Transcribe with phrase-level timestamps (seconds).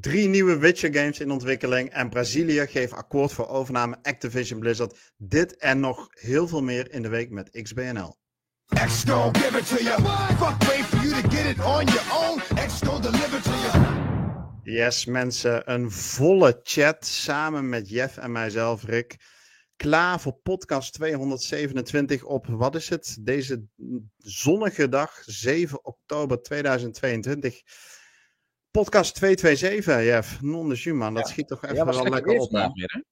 [0.00, 1.90] Drie nieuwe Witcher games in ontwikkeling.
[1.90, 5.12] En Brazilië geeft akkoord voor overname Activision Blizzard.
[5.16, 8.18] Dit en nog heel veel meer in de week met XBNL.
[8.66, 10.02] X give it to you.
[10.36, 12.40] Fuck wait for you to get it on your own.
[12.66, 13.98] X deliver to you.
[14.62, 15.72] Yes, mensen.
[15.72, 19.16] Een volle chat samen met Jeff en mijzelf, Rick.
[19.76, 23.16] Klaar voor podcast 227 op, wat is het?
[23.20, 23.64] Deze
[24.16, 27.62] zonnige dag, 7 oktober 2022.
[28.70, 30.42] Podcast 227, Jeff.
[30.42, 31.14] Non de man.
[31.14, 32.50] Dat schiet toch even ja, wel lekker op.
[32.50, 33.04] Weer,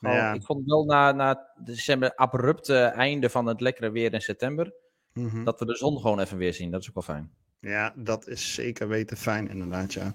[0.00, 0.10] hè?
[0.12, 0.32] ja.
[0.32, 4.72] Ik vond wel na, na de abrupte einde van het lekkere weer in september
[5.18, 5.44] Mhm.
[5.44, 6.70] Dat we de zon gewoon even weer zien.
[6.70, 7.30] Dat is ook wel fijn.
[7.60, 9.92] Ja, dat is zeker weten fijn, inderdaad.
[9.92, 10.12] Ja.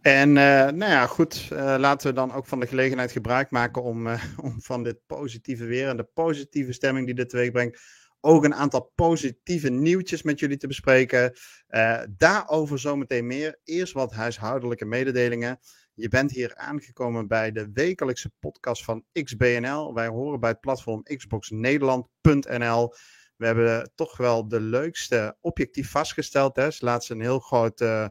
[0.00, 1.48] En uh, nou ja, goed.
[1.52, 4.98] Uh, laten we dan ook van de gelegenheid gebruik maken om, uh, om van dit
[5.06, 7.80] positieve weer en de positieve stemming die dit teweeg brengt.
[8.24, 11.32] Ook een aantal positieve nieuwtjes met jullie te bespreken.
[12.16, 13.60] daarover zometeen meer.
[13.64, 15.58] Eerst wat huishoudelijke mededelingen.
[15.94, 19.94] Je bent hier aangekomen bij de wekelijkse podcast van XBNL.
[19.94, 22.94] Wij horen bij het platform xboxnederland.nl.
[23.36, 26.56] We hebben toch wel de leukste objectief vastgesteld.
[26.56, 26.68] Hè.
[26.78, 28.06] Laatst een heel groot uh,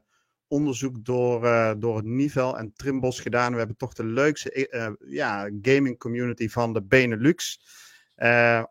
[0.48, 3.52] onderzoek door, uh, door Nivel en Trimbos gedaan.
[3.52, 7.60] We hebben toch de leukste ja, gaming community van de Benelux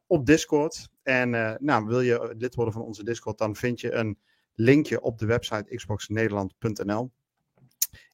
[0.06, 0.88] op Discord.
[1.02, 4.18] En nou, wil je lid worden van onze Discord, dan vind je een
[4.54, 7.10] linkje op de website xboxnederland.nl.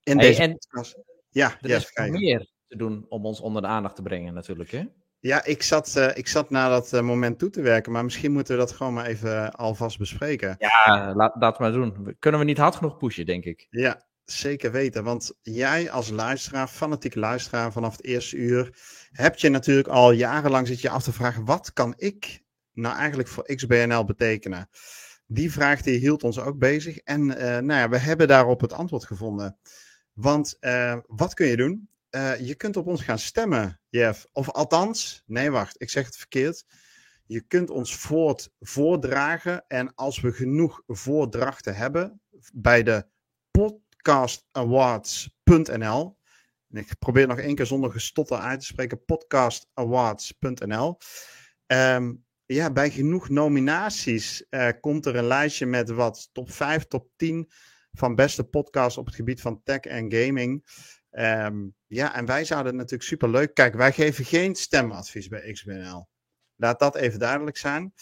[0.03, 0.99] In hey, deze en podcast.
[1.31, 4.85] Ja, er is meer te doen om ons onder de aandacht te brengen natuurlijk, hè?
[5.21, 8.33] Ja, ik zat, uh, ik zat naar dat uh, moment toe te werken, maar misschien
[8.33, 10.57] moeten we dat gewoon maar even uh, alvast bespreken.
[10.59, 12.17] Ja, laat dat maar doen.
[12.19, 13.67] Kunnen we niet hard genoeg pushen, denk ik.
[13.71, 15.05] Ja, zeker weten.
[15.05, 18.79] Want jij als luisteraar, fanatieke luisteraar vanaf het eerste uur,
[19.11, 23.29] heb je natuurlijk al jarenlang zit je af te vragen, wat kan ik nou eigenlijk
[23.29, 24.69] voor XBNL betekenen?
[25.27, 29.05] Die vraag die hield ons ook bezig en nou ja, we hebben daarop het antwoord
[29.05, 29.59] gevonden.
[30.13, 30.59] Want
[31.07, 31.89] wat kun je doen?
[32.11, 34.27] Uh, je kunt op ons gaan stemmen, Jeff.
[34.33, 36.65] Of althans, nee, wacht, ik zeg het verkeerd.
[37.27, 39.65] Je kunt ons voort voordragen.
[39.69, 42.21] En als we genoeg voordrachten hebben
[42.53, 43.07] bij de
[44.07, 46.17] podcastawards.nl.
[46.71, 50.89] Ik probeer nog één keer zonder gestotter uit te spreken: podcastawards.nl.
[50.89, 50.97] Um,
[51.67, 57.09] ehm, ja, bij genoeg nominaties uh, komt er een lijstje met wat top 5, top
[57.17, 57.51] 10
[57.93, 60.65] van beste podcasts op het gebied van tech en gaming.
[61.11, 63.55] Um, ja, en wij zouden het natuurlijk super leuk.
[63.55, 66.09] Kijk, wij geven geen stemadvies bij XBNL.
[66.57, 67.95] Laat dat even duidelijk zijn.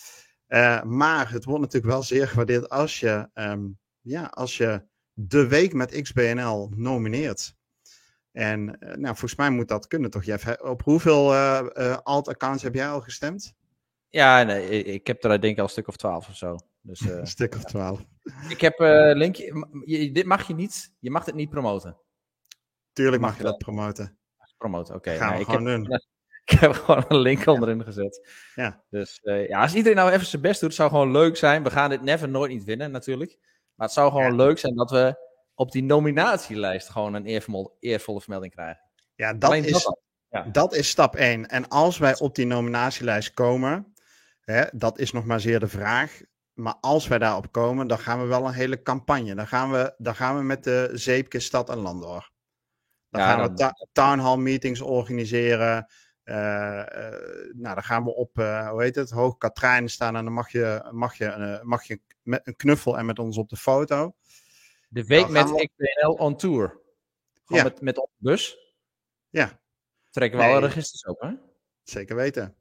[0.49, 5.49] Uh, maar het wordt natuurlijk wel zeer gewaardeerd als je, um, ja, als je de
[5.49, 7.55] week met XBNL nomineert.
[8.33, 10.61] En uh, nou, volgens mij moet dat kunnen toch, Jeff?
[10.61, 13.55] Op hoeveel uh, alt-accounts heb jij al gestemd?
[14.09, 16.57] Ja, nee, ik heb er denk ik al een stuk of twaalf of zo.
[16.81, 18.05] Dus, een stuk of twaalf.
[18.49, 20.11] Ik heb uh, linkje.
[20.13, 20.93] Dit mag je niet.
[20.99, 21.97] Je mag het niet promoten.
[22.93, 24.19] Tuurlijk mag je dat promoten.
[24.57, 25.17] Promoten, oké.
[25.17, 25.99] Gaan we ik gewoon heb, doen.
[26.45, 28.29] Ik heb gewoon een link onderin gezet.
[28.55, 28.83] Ja.
[28.91, 31.63] Dus ja, als iedereen nou even zijn best doet, zou gewoon leuk zijn.
[31.63, 33.39] We gaan dit never nooit niet winnen, natuurlijk.
[33.75, 35.17] Maar het zou gewoon leuk zijn dat we
[35.55, 38.83] op die nominatielijst gewoon een eervolle, eervolle vermelding krijgen.
[39.15, 40.43] Ja, dat is, dat, ja.
[40.43, 41.49] dat is stap 1.
[41.49, 43.95] En als wij op die nominatielijst komen,
[44.41, 46.21] hè, dat is nog maar zeer de vraag.
[46.53, 49.35] Maar als wij daarop komen, dan gaan we wel een hele campagne.
[49.35, 52.33] Dan gaan we, dan gaan we met de zeepje stad en land door.
[53.11, 55.87] Dan gaan we townhall town hall meetings organiseren.
[56.25, 56.85] Uh, uh,
[57.53, 60.53] nou, dan gaan we op, uh, hoe heet het, Hoog Katrijn staan en dan mag
[60.53, 64.15] je, mag je, mag je met een knuffel en met ons op de foto.
[64.89, 65.69] De week met we...
[65.69, 66.81] XBNL on tour.
[67.45, 67.69] Gewoon ja.
[67.69, 68.59] met, met op de bus.
[69.29, 69.61] Ja.
[70.11, 70.55] Trekken we nee.
[70.55, 71.31] alle registers op, hè?
[71.83, 72.57] Zeker weten.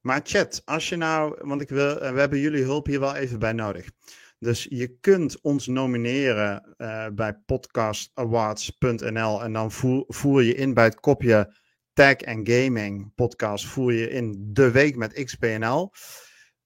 [0.00, 3.38] Maar chat, als je nou, want ik wil, we hebben jullie hulp hier wel even
[3.38, 3.90] bij nodig.
[4.38, 10.84] Dus je kunt ons nomineren uh, bij podcastawards.nl en dan voer, voer, je in bij
[10.84, 11.56] het kopje
[11.98, 15.92] Tag en Gaming podcast, voer je in de week met XPNL.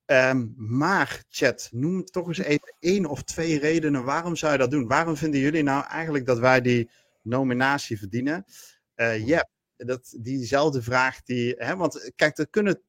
[0.04, 4.70] Ehm, maar chat, noem toch eens even één of twee redenen waarom zou je dat
[4.70, 4.86] doen?
[4.86, 6.90] Waarom vinden jullie nou eigenlijk dat wij die
[7.22, 8.44] nominatie verdienen?
[8.96, 9.40] Uh,
[9.76, 12.82] dat, diezelfde vraag die, hè, want kijk, er kunnen,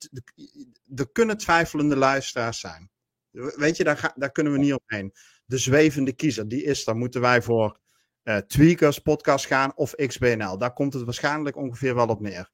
[0.96, 2.90] er kunnen twijfelende luisteraars zijn.
[3.32, 5.14] Weet je, daar, daar kunnen we niet omheen.
[5.46, 7.82] De zwevende kiezer, die is Dan Moeten wij voor
[8.24, 10.58] uh, Tweakers podcast gaan of XBNL?
[10.58, 12.50] Daar komt het waarschijnlijk ongeveer wel op neer.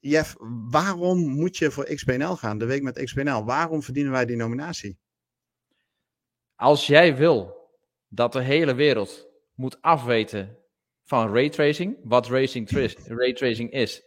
[0.00, 0.36] Jeff,
[0.70, 3.44] waarom moet je voor XBNL gaan, de week met XBNL?
[3.44, 4.98] Waarom verdienen wij die nominatie?
[6.54, 7.70] Als jij wil
[8.08, 10.58] dat de hele wereld moet afweten
[11.04, 12.70] van raytracing, wat racing
[13.06, 14.02] raytracing is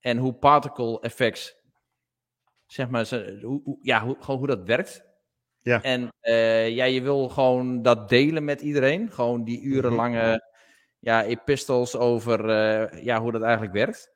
[0.00, 1.56] en hoe particle effects,
[2.66, 3.08] zeg maar,
[3.42, 5.05] hoe, ja, hoe, gewoon hoe dat werkt,
[5.66, 5.82] ja.
[5.82, 9.10] En uh, ja, je wil gewoon dat delen met iedereen.
[9.10, 9.68] Gewoon die mhm.
[9.68, 10.50] urenlange
[10.98, 14.12] ja, epistles over eh, ja, hoe dat eigenlijk werkt.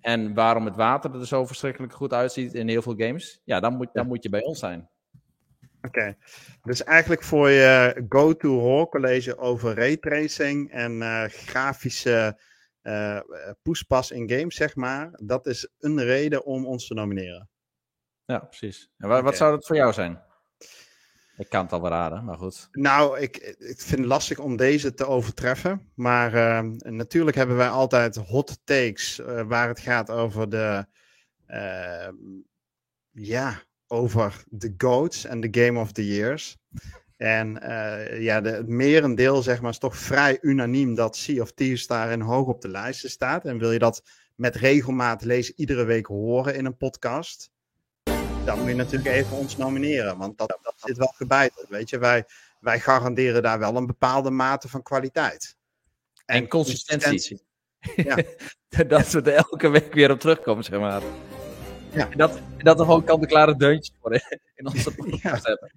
[0.00, 3.40] En waarom het water er zo verschrikkelijk goed uitziet in heel veel games.
[3.44, 4.90] Ja, dan moet, dan moet je bij ons zijn.
[5.82, 6.16] Oké,
[6.62, 12.40] dus eigenlijk voor je go-to hoorcollege over raytracing en uh, grafische
[12.82, 13.20] uh,
[13.62, 15.10] poespas in games, zeg maar.
[15.12, 17.48] Dat is een reden om ons te nomineren.
[18.24, 18.90] Ja, precies.
[18.98, 20.30] En wat, wat zou dat voor jou zijn?
[21.42, 22.68] Ik kan het al raden, maar goed.
[22.72, 25.90] Nou, ik, ik vind het lastig om deze te overtreffen.
[25.94, 30.86] Maar uh, natuurlijk hebben wij altijd hot takes uh, waar het gaat over de.
[31.48, 32.08] Uh,
[33.10, 36.56] ja, over de GOATs en de Game of the Years.
[37.16, 37.58] En
[38.18, 42.20] ja, de, het merendeel zeg maar, is toch vrij unaniem dat Sea of Thieves daarin
[42.20, 43.44] hoog op de lijsten staat.
[43.44, 44.02] En wil je dat
[44.36, 47.51] met regelmaat lezen, iedere week horen in een podcast
[48.44, 50.18] dan moet je natuurlijk even ons nomineren.
[50.18, 51.68] Want dat, dat zit wel gebeiteld.
[51.68, 52.24] Weet je, wij,
[52.60, 55.56] wij garanderen daar wel een bepaalde mate van kwaliteit.
[56.24, 57.42] En, en consistentie.
[57.96, 58.16] Ja.
[58.88, 61.02] dat we er elke week weer op terugkomen, zeg maar.
[61.92, 62.10] Ja.
[62.10, 64.12] En dat, dat er gewoon kant-en-klare deuntjes voor
[64.54, 65.70] in onze podcast ja.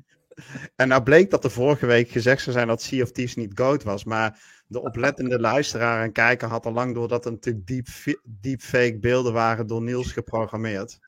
[0.76, 3.60] En nou bleek dat er vorige week gezegd zou zijn dat Sea of Thieves niet
[3.60, 4.04] goat was.
[4.04, 7.88] Maar de oplettende luisteraar en kijker had al lang door dat er natuurlijk deep,
[8.24, 11.00] deepfake beelden waren door Niels geprogrammeerd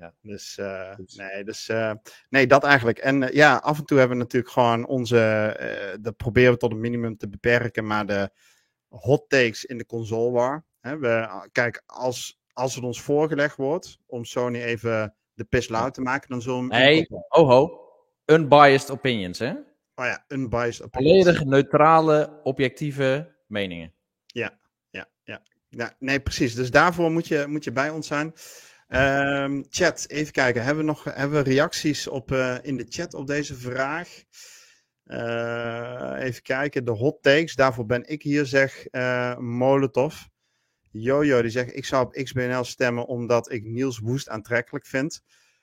[0.00, 0.14] ja.
[0.22, 1.92] Dus, uh, nee, dus uh,
[2.28, 2.98] nee, dat eigenlijk.
[2.98, 6.72] En uh, ja, af en toe hebben we natuurlijk gewoon onze, dat proberen we tot
[6.72, 8.30] een minimum te beperken, maar de
[8.88, 10.64] hot takes in de console war.
[10.80, 15.94] Hè, we, kijk, als, als het ons voorgelegd wordt om Sony even de pis luid
[15.94, 17.80] te maken, dan zullen we Nee, oh ho,
[18.26, 19.50] unbiased opinions, hè?
[19.94, 21.24] Oh ja, unbiased opinions.
[21.24, 23.94] Volledig neutrale, objectieve meningen.
[24.26, 24.58] Ja,
[24.90, 25.42] ja, ja.
[25.68, 26.54] ja nee, precies.
[26.54, 28.32] Dus daarvoor moet je, moet je bij ons zijn.
[28.92, 30.62] Um, chat, even kijken.
[30.62, 34.22] Hebben we nog hebben we reacties op, uh, in de chat op deze vraag?
[35.04, 36.84] Uh, even kijken.
[36.84, 37.54] De hot takes.
[37.54, 40.14] Daarvoor ben ik hier, zeg uh, Molotov.
[40.90, 45.22] Jojo, die zegt: Ik zou op XBNL stemmen omdat ik Niels Woest aantrekkelijk vind.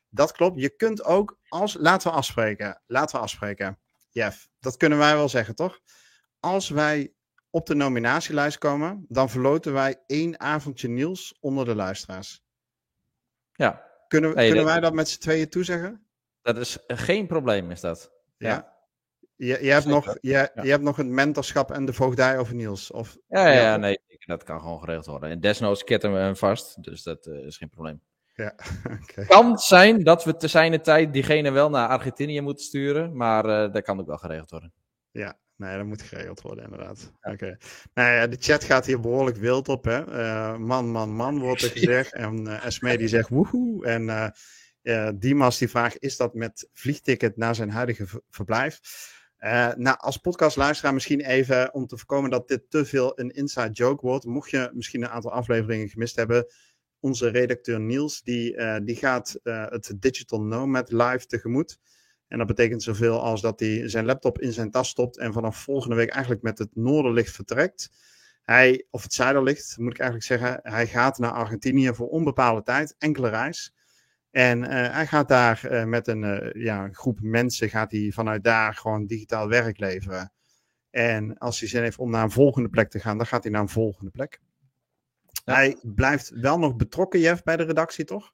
[0.09, 0.62] Dat klopt.
[0.62, 1.75] Je kunt ook als.
[1.80, 2.81] Laten we afspreken.
[2.85, 3.80] Laten we afspreken.
[4.09, 5.80] Jeff, dat kunnen wij wel zeggen, toch?
[6.39, 7.13] Als wij
[7.50, 12.45] op de nominatielijst komen, dan verloten wij één avondje Niels onder de luisteraars.
[13.57, 13.86] Ja.
[14.07, 16.06] Kunnen, kunnen wij dat met z'n tweeën toezeggen?
[16.42, 18.12] Dat is geen probleem, is dat.
[18.38, 18.50] Ja.
[18.50, 18.75] ja.
[19.36, 22.92] Je, je, hebt nog, je, je hebt nog het mentorschap en de voogdij over Niels.
[22.92, 25.30] Of, ja, ja, ja, nee, dat kan gewoon geregeld worden.
[25.30, 28.01] En desnoods kitten we hem vast, dus dat uh, is geen probleem.
[28.33, 28.56] Ja,
[29.01, 29.25] okay.
[29.25, 33.74] Kan zijn dat we te zijn tijd diegene wel naar Argentinië moeten sturen, maar uh,
[33.74, 34.74] dat kan ook wel geregeld worden.
[35.12, 37.12] Ja, Nee, dat moet geregeld worden, inderdaad.
[37.21, 37.57] Oké.
[37.94, 40.07] Nou ja, de chat gaat hier behoorlijk wild op, hè.
[40.07, 42.13] Uh, man, man, man, wordt er gezegd.
[42.13, 43.86] en uh, Esme die zegt woehoe.
[43.86, 44.33] En
[44.83, 48.80] uh, Dimas die vraagt, is dat met vliegticket naar zijn huidige verblijf?
[49.75, 54.06] nou, als podcastluisteraar misschien even, om te voorkomen dat dit te veel een inside joke
[54.06, 54.25] wordt.
[54.25, 56.45] Mocht je misschien een aantal afleveringen gemist hebben,
[57.00, 61.80] onze redacteur Niels, die, die gaat het Digital Nomad live tegemoet.
[62.27, 65.57] En dat betekent zoveel als dat hij zijn laptop in zijn tas stopt en vanaf
[65.57, 67.91] volgende week eigenlijk met het noorderlicht vertrekt.
[68.41, 72.95] Hij, of het zuiderlicht moet ik eigenlijk zeggen, hij gaat naar Argentinië voor onbepaalde tijd,
[72.97, 73.74] enkele reis.
[74.31, 78.44] En uh, hij gaat daar uh, met een uh, ja, groep mensen, gaat hij vanuit
[78.44, 80.31] daar gewoon digitaal werk leveren.
[80.89, 83.51] En als hij zin heeft om naar een volgende plek te gaan, dan gaat hij
[83.51, 84.41] naar een volgende plek.
[85.45, 85.54] Ja.
[85.54, 88.33] Hij blijft wel nog betrokken, Jeff, bij de redactie, toch?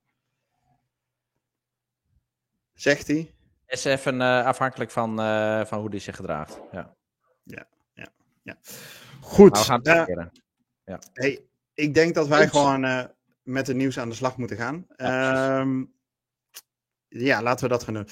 [2.73, 3.33] Zegt hij
[3.73, 6.59] is even uh, afhankelijk van, uh, van hoe die zich gedraagt.
[6.71, 6.95] Ja,
[7.43, 8.07] ja, ja.
[8.43, 8.57] ja.
[9.21, 9.51] Goed.
[9.51, 10.25] Maar we gaan het uh,
[10.85, 10.99] ja.
[11.13, 12.59] hey, ik denk dat wij Goed.
[12.59, 13.09] gewoon
[13.43, 14.85] met het nieuws aan de slag moeten gaan.
[14.95, 15.93] Ja, um,
[17.07, 18.07] ja laten we dat gaan doen.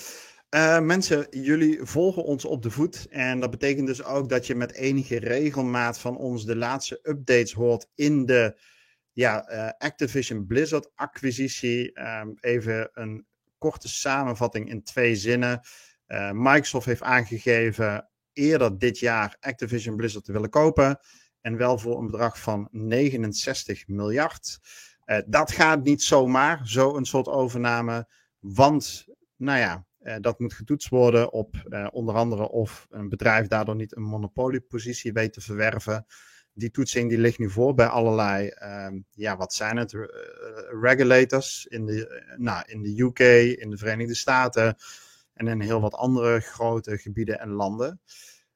[0.55, 3.07] Uh, mensen, jullie volgen ons op de voet.
[3.09, 7.53] En dat betekent dus ook dat je met enige regelmaat van ons de laatste updates
[7.53, 8.59] hoort in de
[9.11, 11.99] ja, uh, Activision Blizzard acquisitie.
[11.99, 13.25] Um, even een
[13.61, 15.61] korte samenvatting in twee zinnen.
[16.07, 20.99] Uh, Microsoft heeft aangegeven eerder dit jaar Activision Blizzard te willen kopen.
[21.41, 24.59] En wel voor een bedrag van 69 miljard.
[25.05, 28.07] Uh, dat gaat niet zomaar, zo'n soort overname.
[28.39, 31.55] Want, nou ja, uh, dat moet getoetst worden op
[31.91, 36.05] onder andere of een bedrijf daardoor niet een monopoliepositie weet te verwerven
[36.53, 40.05] die toetsing die ligt nu voor bij allerlei, um, ja, wat zijn het, uh,
[40.81, 43.19] regulators in de, nou, in de UK,
[43.59, 44.75] in de Verenigde Staten
[45.33, 48.01] en in heel wat andere grote gebieden en landen.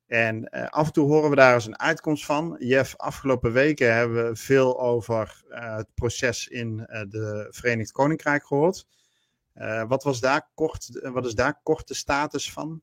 [0.08, 2.56] En uh, af en toe horen we daar eens een uitkomst van.
[2.60, 6.78] Jeff, afgelopen weken hebben we veel over het proces in
[7.10, 8.88] de Verenigd Koninkrijk gehoord.
[9.88, 12.82] wat, was daar kort, wat is daar kort de status van?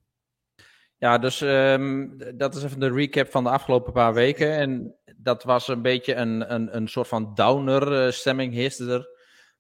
[1.03, 4.53] Ja, dus um, dat is even de recap van de afgelopen paar weken.
[4.53, 9.09] En dat was een beetje een, een, een soort van downer uh, stemming heerste er.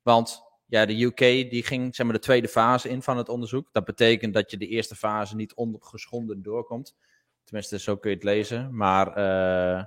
[0.02, 1.18] Want ja, de UK
[1.50, 3.68] die ging zeg maar, de tweede fase in van het onderzoek.
[3.72, 6.96] Dat betekent dat je de eerste fase niet ongeschonden doorkomt.
[7.44, 8.76] Tenminste, zo kun je het lezen.
[8.76, 9.84] Maar uh,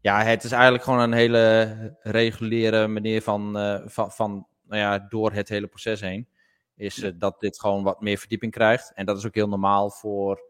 [0.00, 4.98] ja, het is eigenlijk gewoon een hele reguliere manier van, uh, van, van nou ja,
[4.98, 6.28] door het hele proces heen.
[6.76, 8.92] Is uh, dat dit gewoon wat meer verdieping krijgt.
[8.94, 10.42] En dat is ook heel normaal voor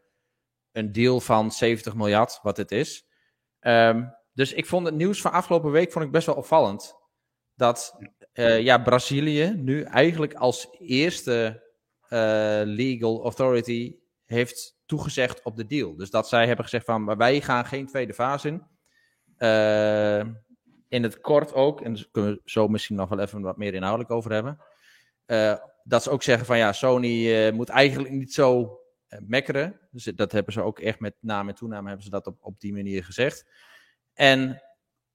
[0.73, 3.06] een deal van 70 miljard, wat het is.
[3.61, 6.94] Um, dus ik vond het nieuws van afgelopen week vond ik best wel opvallend.
[7.54, 7.96] Dat
[8.34, 11.62] uh, ja, Brazilië nu eigenlijk als eerste
[12.04, 15.96] uh, legal authority heeft toegezegd op de deal.
[15.96, 18.62] Dus dat zij hebben gezegd van wij gaan geen tweede fase in.
[19.38, 20.32] Uh,
[20.88, 23.74] in het kort ook, en daar kunnen we zo misschien nog wel even wat meer
[23.74, 24.58] inhoudelijk over hebben.
[25.84, 28.78] dat ze ook zeggen van ja, Sony moet eigenlijk niet zo
[29.18, 29.80] mekkeren.
[29.90, 32.60] Dus dat hebben ze ook echt met naam en toename hebben ze dat op, op
[32.60, 33.46] die manier gezegd.
[34.14, 34.62] En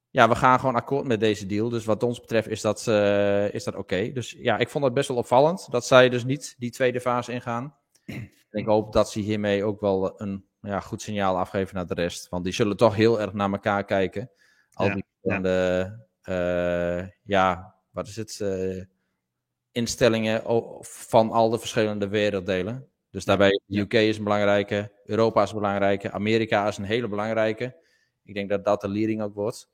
[0.10, 1.70] ja, we gaan gewoon akkoord met deze deal.
[1.70, 4.12] Dus wat ons betreft is dat, uh, is dat oké.
[4.12, 7.32] Dus ja, ik vond het best wel opvallend dat zij dus niet die tweede fase
[7.32, 7.78] ingaan.
[8.06, 11.94] En ik hoop dat ze hiermee ook wel een ja, goed signaal afgeven naar de
[11.94, 12.30] rest.
[12.30, 14.32] Want die zullen toch heel erg naar elkaar kijken.
[14.74, 17.00] Al ja, die verschillende, ja.
[17.00, 18.40] Uh, ja, wat is het?
[18.42, 18.84] Uh,
[19.72, 20.42] instellingen
[20.82, 22.88] van al de verschillende werelddelen.
[23.10, 27.08] Dus daarbij, de UK is een belangrijke, Europa is een belangrijke, Amerika is een hele
[27.08, 27.76] belangrijke.
[28.28, 29.70] Ik denk dat dat de leading ook wordt.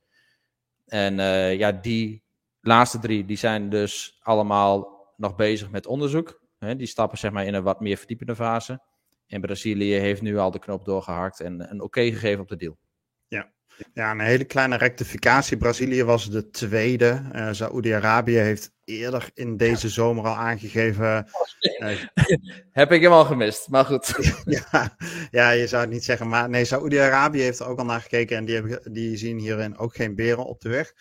[0.86, 2.24] En uh, ja, die
[2.62, 6.42] laatste drie, die zijn dus allemaal nog bezig met onderzoek.
[6.58, 8.82] Hè, die stappen zeg maar in een wat meer verdiepende fase.
[9.28, 12.78] En Brazilië heeft nu al de knop doorgehakt en een oké gegeven op de deal.
[13.28, 13.52] Ja.
[13.94, 15.58] Ja, een hele kleine rectificatie.
[15.58, 17.22] Brazilië was de tweede.
[17.36, 21.26] Uh, Saoedi-Arabië heeft eerder in deze zomer al aangegeven.
[21.80, 22.04] Uh,
[22.72, 24.16] Heb ik hem al gemist, maar goed.
[24.72, 24.98] ja,
[25.32, 26.28] ja, je zou het niet zeggen.
[26.28, 29.78] Maar nee, Saoedi-Arabië heeft er ook al naar gekeken en die, hebben, die zien hierin
[29.78, 30.94] ook geen beren op de weg.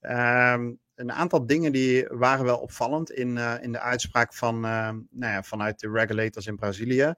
[0.00, 4.88] Um, een aantal dingen die waren wel opvallend in, uh, in de uitspraak van, uh,
[5.10, 7.14] nou ja, vanuit de regulators in Brazilië.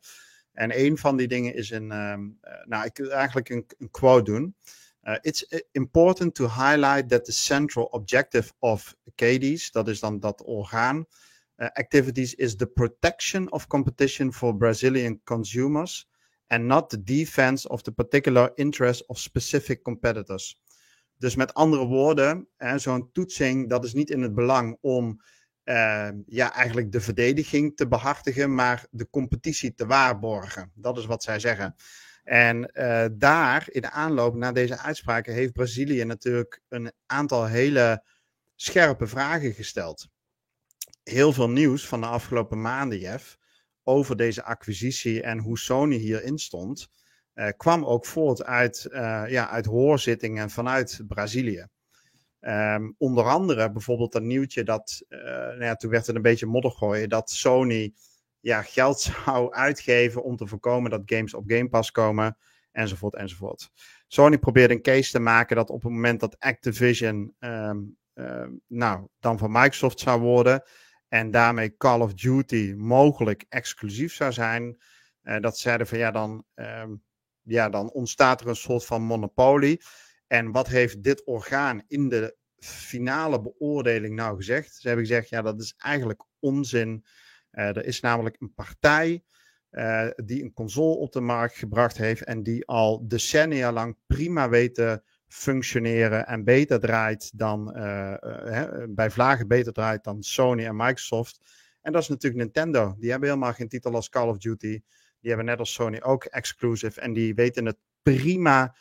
[0.53, 4.33] En een van die dingen is een, um, nou, ik wil eigenlijk een, een quote
[4.33, 4.57] doen.
[5.05, 10.43] Uh, it's important to highlight that the central objective of CADIS, dat is dan dat
[10.43, 11.07] orgaan,
[11.57, 16.09] uh, activities is the protection of competition for Brazilian consumers
[16.47, 20.59] and not the defense of the particular interest of specific competitors.
[21.19, 25.21] Dus met andere woorden, zo'n toetsing, dat is niet in het belang om
[25.65, 30.71] uh, ja, eigenlijk de verdediging te behartigen, maar de competitie te waarborgen.
[30.75, 31.75] Dat is wat zij zeggen.
[32.25, 38.05] En uh, daar, in de aanloop naar deze uitspraken, heeft Brazilië natuurlijk een aantal hele
[38.55, 40.09] scherpe vragen gesteld.
[41.03, 43.37] Heel veel nieuws van de afgelopen maanden, Jeff,
[43.83, 46.89] over deze acquisitie en hoe Sony hierin stond,
[47.35, 51.67] uh, kwam ook voort uit, uh, ja, uit hoorzittingen vanuit Brazilië.
[52.41, 56.71] Um, onder andere bijvoorbeeld dat nieuwtje dat, nou ja, toen werd het een beetje modder
[56.71, 57.95] gooien, dat Sony
[58.45, 62.37] ja, geld zou uitgeven om te voorkomen dat games op Game Pass komen,
[62.73, 63.71] enzovoort, enzovoort.
[64.07, 69.07] Sony probeerde een case te maken dat op het moment dat Activision, um, um, nou,
[69.21, 70.63] dan van Microsoft zou worden
[71.09, 74.83] en daarmee Call of Duty mogelijk exclusief zou zijn,
[75.23, 77.03] uh, dat zeiden van ja, dan, um,
[77.43, 79.83] ja, dan ontstaat er een soort van monopolie.
[80.27, 84.75] En wat heeft dit orgaan in de finale beoordeling nou gezegd?
[84.75, 87.05] Ze hebben gezegd, ja, dat is eigenlijk onzin.
[87.55, 89.25] Uh, er is namelijk een partij
[89.71, 94.49] uh, die een console op de markt gebracht heeft en die al decennia lang prima
[94.49, 98.15] weet te functioneren en beter draait dan, uh,
[98.89, 101.41] bij vlagen beter draait dan Sony en Microsoft.
[101.83, 102.95] En dat is natuurlijk Nintendo.
[102.99, 104.81] Die hebben helemaal geen titel als Call of Duty.
[105.21, 108.77] Die hebben net als Sony ook exclusive en die weten het prima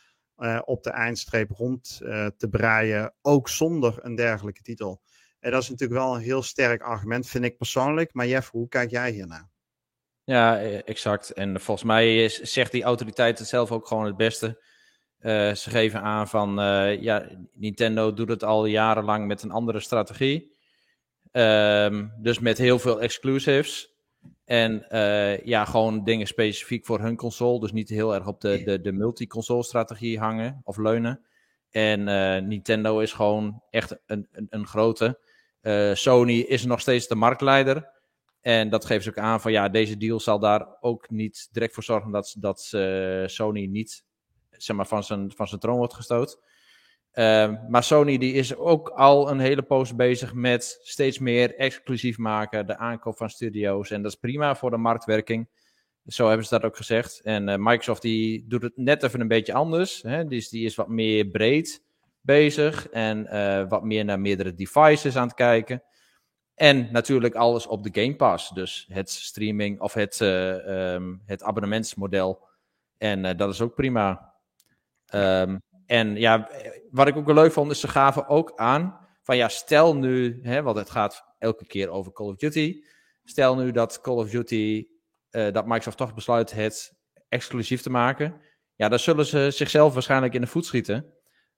[0.65, 1.97] op de eindstreep rond
[2.37, 5.01] te breien, ook zonder een dergelijke titel.
[5.43, 8.13] En dat is natuurlijk wel een heel sterk argument, vind ik persoonlijk.
[8.13, 9.49] Maar Jeff, hoe kijk jij hiernaar?
[10.23, 11.29] Ja, e, exact.
[11.31, 14.63] En volgens mij is, zegt die autoriteit het zelf ook gewoon het beste.
[15.19, 19.79] Uh, ze geven aan van, uh, ja, Nintendo doet het al jarenlang met een andere
[19.79, 20.55] strategie.
[21.31, 23.93] Um, dus met heel veel exclusives.
[24.45, 27.59] En uh, ja, gewoon dingen specifiek voor hun console.
[27.59, 31.25] Dus niet heel erg op de, de, de multi-console strategie hangen of leunen.
[31.69, 32.03] En
[32.47, 35.19] Nintendo is gewoon echt een, een, een grote.
[35.63, 37.91] Uh, Sony is nog steeds de marktleider.
[38.41, 41.73] En dat geeft ze ook aan van ja, deze deal zal daar ook niet direct
[41.73, 44.03] voor zorgen dat, dat uh, Sony niet
[44.49, 46.39] zeg maar, van, zijn, van zijn troon wordt gestoot.
[47.13, 52.17] Uh, maar Sony die is ook al een hele poos bezig met steeds meer exclusief
[52.17, 53.91] maken, de aankoop van studio's.
[53.91, 55.49] En dat is prima voor de marktwerking.
[56.05, 57.21] Zo hebben ze dat ook gezegd.
[57.23, 60.01] En uh, Microsoft die doet het net even een beetje anders.
[60.01, 60.25] Hè?
[60.25, 61.83] Dus die is wat meer breed
[62.25, 63.27] bezig en
[63.69, 65.83] wat meer naar meerdere devices aan het kijken.
[66.53, 68.49] En natuurlijk alles op de Game Pass.
[68.49, 72.47] Dus het streaming of het, um, het abonnementsmodel.
[72.97, 74.33] En dat is ook prima.
[75.13, 76.49] Um, en ja,
[76.91, 80.39] wat ik ook wel leuk vond, is ze gaven ook aan van ja, stel nu,
[80.41, 82.83] hè, want het gaat elke keer over Call of Duty.
[83.23, 84.87] Stel nu dat Call of Duty,
[85.29, 86.93] dat Microsoft toch besluit het
[87.29, 88.41] exclusief te maken.
[88.75, 91.13] Ja, dan zullen ze zichzelf waarschijnlijk in de voet schieten.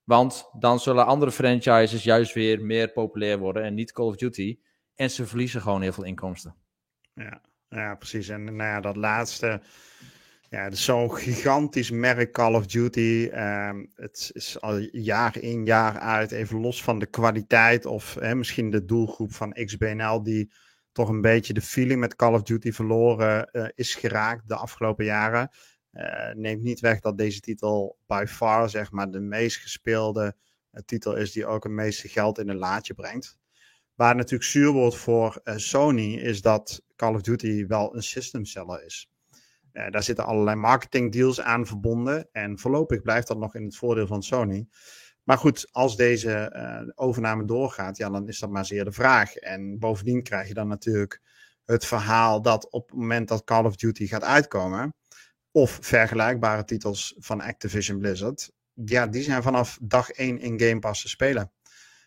[0.06, 4.58] Want dan zullen andere franchises juist weer meer populair worden en niet Call of Duty.
[4.94, 6.54] En ze verliezen gewoon heel veel inkomsten.
[7.14, 8.28] Ja, ja precies.
[8.28, 9.60] En nou ja, dat laatste
[10.50, 13.28] ja, zo'n gigantisch merk Call of Duty.
[13.32, 18.34] Ehm, het is al jaar in jaar uit, even los van de kwaliteit of hè,
[18.34, 20.52] misschien de doelgroep van XBNL die
[20.92, 25.04] toch een beetje de feeling met Call of Duty verloren uh, is geraakt de afgelopen
[25.04, 25.50] jaren.
[25.96, 30.36] Uh, neemt niet weg dat deze titel by far zeg maar de meest gespeelde
[30.72, 33.38] uh, titel is die ook het meeste geld in een laadje brengt.
[33.94, 38.84] Waar natuurlijk zuur wordt voor Sony is dat Call of Duty wel een system seller
[38.84, 39.10] is.
[39.72, 42.28] Daar zitten allerlei marketing deals aan verbonden.
[42.32, 44.68] En voorlopig blijft dat nog in het voordeel van Sony.
[45.22, 46.52] Maar goed, als deze
[46.94, 49.34] overname doorgaat, ja, dan is dat maar zeer de vraag.
[49.34, 51.22] En bovendien krijg je dan natuurlijk
[51.64, 54.94] het verhaal dat op het moment dat Call of Duty gaat uitkomen,
[55.56, 61.02] of vergelijkbare titels van Activision Blizzard, ja, die zijn vanaf dag 1 in Game Pass
[61.02, 61.52] te spelen.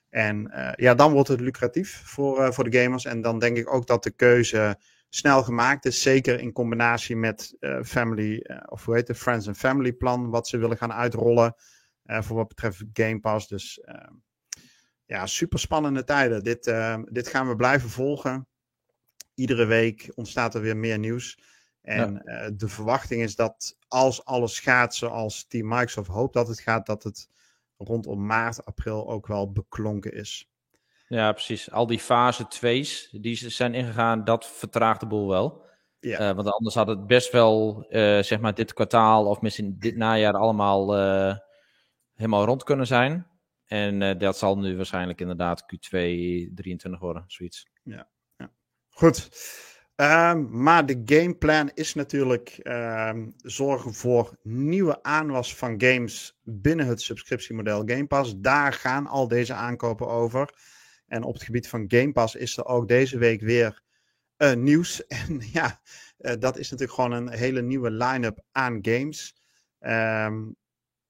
[0.09, 3.05] En uh, ja, dan wordt het lucratief voor, voor de gamers.
[3.05, 4.79] En dan denk ik ook dat de keuze
[5.09, 6.01] snel gemaakt is.
[6.01, 10.47] Zeker in combinatie met uh, family, of hoe heet het, Friends and Family plan, wat
[10.47, 11.55] ze willen gaan uitrollen
[12.03, 13.47] voor wat betreft Game Pass.
[13.47, 14.13] Dus ehm,
[15.05, 16.43] ja, super spannende tijden.
[16.43, 18.47] Dit, ehm, dit gaan we blijven volgen.
[19.33, 21.37] Iedere week ontstaat er weer meer nieuws.
[21.89, 22.49] En ja.
[22.49, 27.03] de verwachting is dat als alles gaat zoals Team Microsoft hoopt dat het gaat, dat
[27.03, 27.29] het
[27.77, 30.51] rondom maart, april ook wel beklonken is.
[31.07, 31.71] Ja, precies.
[31.71, 35.65] Al die fase 2's die ze zijn ingegaan, dat vertraagt de boel wel.
[35.99, 36.29] Ja.
[36.29, 39.95] Uh, want anders had het best wel, uh, zeg maar, dit kwartaal of misschien dit
[39.95, 40.95] najaar allemaal
[42.13, 43.27] helemaal rond kunnen zijn.
[43.65, 45.89] En dat zal nu waarschijnlijk inderdaad Q2
[46.53, 47.67] 23 worden, zoiets.
[47.83, 48.51] Ja, ja.
[48.89, 49.29] goed.
[50.01, 57.01] Um, maar de gameplan is natuurlijk um, zorgen voor nieuwe aanwas van games binnen het
[57.01, 58.33] subscriptiemodel Game Pass.
[58.37, 60.53] Daar gaan al deze aankopen over.
[61.07, 63.81] En op het gebied van Game Pass is er ook deze week weer
[64.37, 65.05] uh, nieuws.
[65.07, 65.81] En ja,
[66.19, 69.35] uh, dat is natuurlijk gewoon een hele nieuwe line-up aan games.
[69.79, 70.55] Um,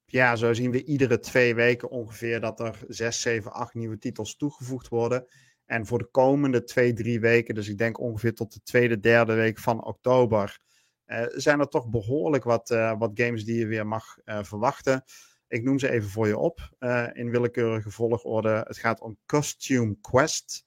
[0.06, 4.36] ja, zo zien we iedere twee weken ongeveer dat er zes, zeven, acht nieuwe titels
[4.36, 5.28] toegevoegd worden.
[5.70, 9.34] En voor de komende twee, drie weken, dus ik denk ongeveer tot de tweede, derde
[9.34, 10.60] week van oktober,
[11.08, 15.04] uh, zijn er toch behoorlijk wat, wat games die je weer mag verwachten.
[15.48, 16.70] Ik noem ze even voor je op
[17.14, 18.64] in willekeurige volgorde.
[18.68, 20.66] Het gaat om Costume Quest.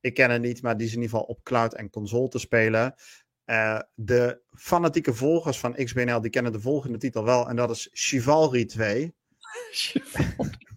[0.00, 2.38] Ik ken het niet, maar die is in ieder geval op cloud en console te
[2.38, 2.94] spelen.
[3.94, 8.64] De fanatieke volgers van XBNL die kennen de volgende titel wel en dat is Chivalry
[8.64, 9.14] 2.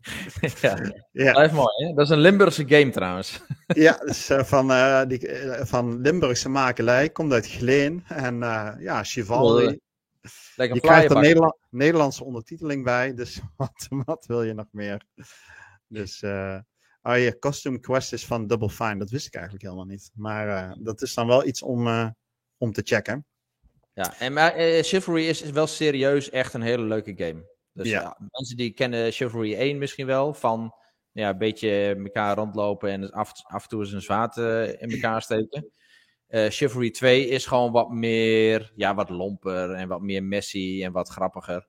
[0.60, 0.78] ja,
[1.12, 1.32] ja.
[1.32, 1.92] Blijf mooi, hè?
[1.92, 3.40] Dat is een Limburgse game trouwens.
[3.66, 8.04] ja, dus, uh, van, uh, die, uh, van Limburgse makelij, komt uit Gleen.
[8.08, 8.38] En
[8.78, 9.80] ja, Chivalry.
[10.56, 15.04] Lekker je krijgt Nederland, Nederlandse ondertiteling bij, dus wat, wat wil je nog meer?
[15.86, 16.22] Dus,
[17.02, 20.10] oh ja, Costume Quest is van Double Fine, dat wist ik eigenlijk helemaal niet.
[20.14, 22.14] Maar dat is dan wel iets om,
[22.58, 23.26] om te checken.
[23.92, 27.44] Ja, en maar Chivalry is, is, wel serieus echt een hele leuke game.
[27.82, 28.16] Dus ja.
[28.30, 30.74] mensen die kennen Chivalry 1 misschien wel, van
[31.12, 34.36] ja, een beetje elkaar rondlopen en af, af en toe eens een zwaard
[34.80, 35.70] in elkaar steken.
[36.30, 40.92] Uh, Chivalry 2 is gewoon wat meer, ja, wat lomper en wat meer messy en
[40.92, 41.68] wat grappiger.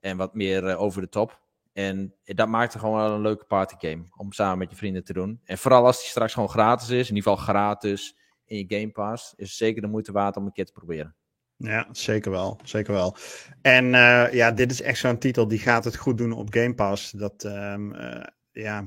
[0.00, 1.40] En wat meer uh, over de top.
[1.72, 5.12] En dat maakt er gewoon wel een leuke partygame om samen met je vrienden te
[5.12, 5.40] doen.
[5.44, 8.90] En vooral als die straks gewoon gratis is, in ieder geval gratis in je Game
[8.90, 11.16] Pass, is het zeker de moeite waard om een keer te proberen.
[11.62, 12.58] Ja, zeker wel.
[12.64, 13.16] Zeker wel.
[13.62, 16.74] En uh, ja, dit is echt zo'n titel die gaat het goed doen op Game
[16.74, 17.10] Pass.
[17.10, 17.94] Dat, um,
[18.52, 18.84] ja,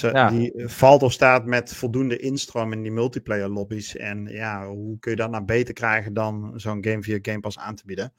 [0.00, 0.30] ja.
[0.30, 3.96] Die eh, valt of staat met voldoende instroom in die multiplayer lobby's.
[3.96, 7.58] En ja, hoe kun je dat nou beter krijgen dan zo'n game via Game Pass
[7.58, 8.12] aan te bieden?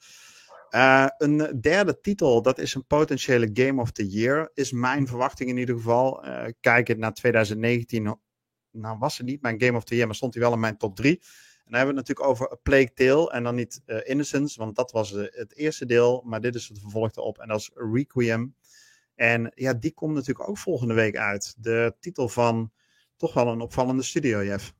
[0.70, 5.50] Uh, een derde titel, dat is een potentiële Game of the Year, is mijn verwachting
[5.50, 6.26] in ieder geval.
[6.26, 8.18] Uh, kijkend naar 2019,
[8.70, 10.76] nou was het niet mijn Game of the Year, maar stond hij wel in mijn
[10.76, 11.22] top 3.
[11.68, 14.58] En dan hebben we het natuurlijk over A Plague Tale en dan niet uh, Innocence,
[14.58, 17.70] want dat was het eerste deel, maar dit is het vervolg erop en dat is
[17.74, 18.54] Requiem.
[19.14, 21.54] En ja, die komt natuurlijk ook volgende week uit.
[21.58, 22.72] De titel van
[23.16, 24.74] toch wel een opvallende studio, Jeff.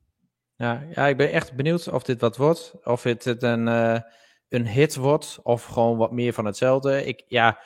[0.57, 2.74] Ja, ja ik ben echt benieuwd of dit wat wordt.
[2.85, 4.01] Of het een, uh,
[4.48, 7.05] een hit wordt of gewoon wat meer van hetzelfde.
[7.05, 7.61] Ik, ja,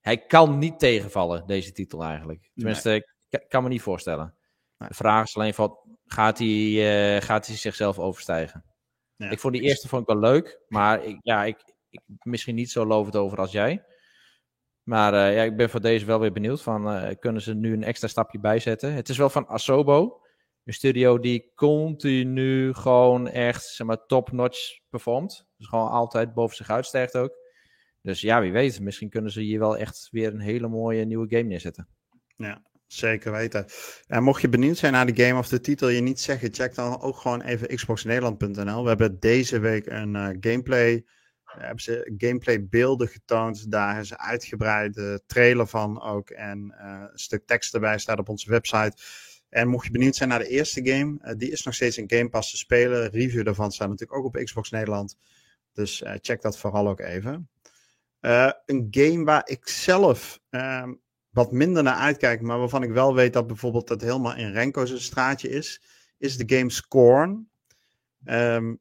[0.00, 2.50] hij kan niet tegenvallen, deze titel eigenlijk.
[2.54, 4.34] Tenminste, ik kan me niet voorstellen.
[4.76, 8.64] De vraag is alleen van, gaat hij, gaat hij zichzelf overstijgen?
[9.16, 9.30] Ja.
[9.30, 12.70] Ik vond die eerste vond ik wel leuk, maar ik, ja, ik, ik misschien niet
[12.70, 13.84] zo lovend over als jij.
[14.82, 18.08] Maar ja, ik ben voor deze wel weer benieuwd van, kunnen ze nu een extra
[18.08, 18.94] stapje bijzetten?
[18.94, 20.20] Het is wel van Asobo,
[20.64, 25.46] een studio die continu gewoon echt, zeg maar, top-notch performt.
[25.56, 27.36] Dus gewoon altijd boven zich uitstijgt ook.
[28.00, 31.28] Dus ja, wie weet, misschien kunnen ze hier wel echt weer een hele mooie nieuwe
[31.28, 31.88] game neerzetten.
[32.36, 33.66] Ja, zeker weten.
[34.06, 36.74] En mocht je benieuwd zijn naar de game of de titel je niet zeggen, check
[36.74, 38.82] dan ook gewoon even xboxnederland.nl.
[38.82, 41.04] We hebben deze week een uh, gameplay,
[41.44, 43.70] hebben ze gameplay beelden getoond.
[43.70, 48.28] Daar is een uitgebreide trailer van ook en uh, een stuk tekst erbij staat op
[48.28, 48.96] onze website.
[49.48, 52.28] En mocht je benieuwd zijn naar de eerste game, die is nog steeds in Game
[52.28, 53.10] Pass te spelen.
[53.10, 55.16] Review daarvan staat natuurlijk ook op Xbox Nederland.
[55.72, 57.48] Dus check dat vooral ook even.
[58.66, 60.88] Een game waar ik zelf uh,
[61.34, 65.04] wat minder naar uitkijk, maar waarvan ik wel weet dat bijvoorbeeld dat helemaal in Renko's
[65.04, 65.82] straatje is,
[66.18, 67.48] is de game Scorn.
[68.24, 68.78] Um,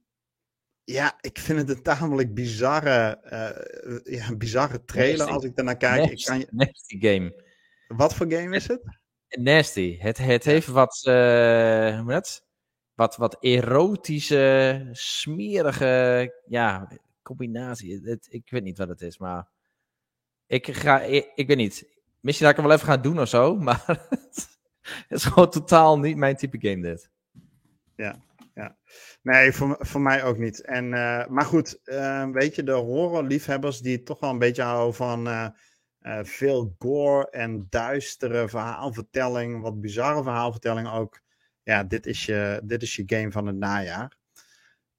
[0.83, 3.19] ja, ik vind het een tamelijk bizarre,
[4.03, 5.33] uh, ja, bizarre trailer nasty.
[5.33, 5.99] als ik daarnaar kijk.
[5.99, 6.47] Nasty, ik kan je...
[6.51, 7.43] nasty game.
[7.87, 8.81] Wat voor game is het?
[9.29, 9.97] Nasty.
[9.99, 11.01] Het, het heeft wat,
[12.03, 12.43] moet het?
[12.93, 16.89] Wat, wat erotische, smerige, ja,
[17.21, 18.01] combinatie.
[18.03, 19.47] Het, ik weet niet wat het is, maar
[20.47, 21.91] ik ga, ik, ik weet niet.
[22.23, 25.99] Misschien dat ik hem wel even gaan doen of zo, maar het is gewoon totaal
[25.99, 27.09] niet mijn type game dit.
[27.95, 28.15] Ja,
[28.53, 28.77] ja.
[29.21, 30.61] Nee, voor, voor mij ook niet.
[30.61, 34.95] En, uh, maar goed, uh, weet je, de horrorliefhebbers die toch wel een beetje houden
[34.95, 35.49] van uh,
[36.21, 41.21] veel gore en duistere verhaalvertelling, wat bizarre verhaalvertelling ook.
[41.63, 44.17] Ja, dit is je, dit is je game van het najaar.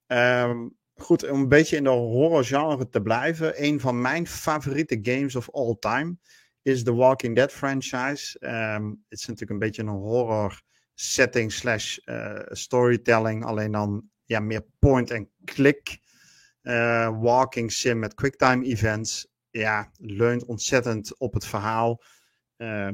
[0.07, 3.63] Um, goed, om een beetje in de horrorgenre te blijven.
[3.63, 6.17] Een van mijn favoriete games of all time
[6.65, 8.37] is de Walking Dead franchise.
[8.39, 10.61] Um, het is natuurlijk een beetje een horror
[10.93, 13.45] setting slash uh, storytelling.
[13.45, 15.99] Alleen dan ja, meer point and click.
[16.63, 19.27] Uh, walking sim met quicktime events.
[19.49, 22.03] Ja, leunt ontzettend op het verhaal.
[22.57, 22.89] Uh,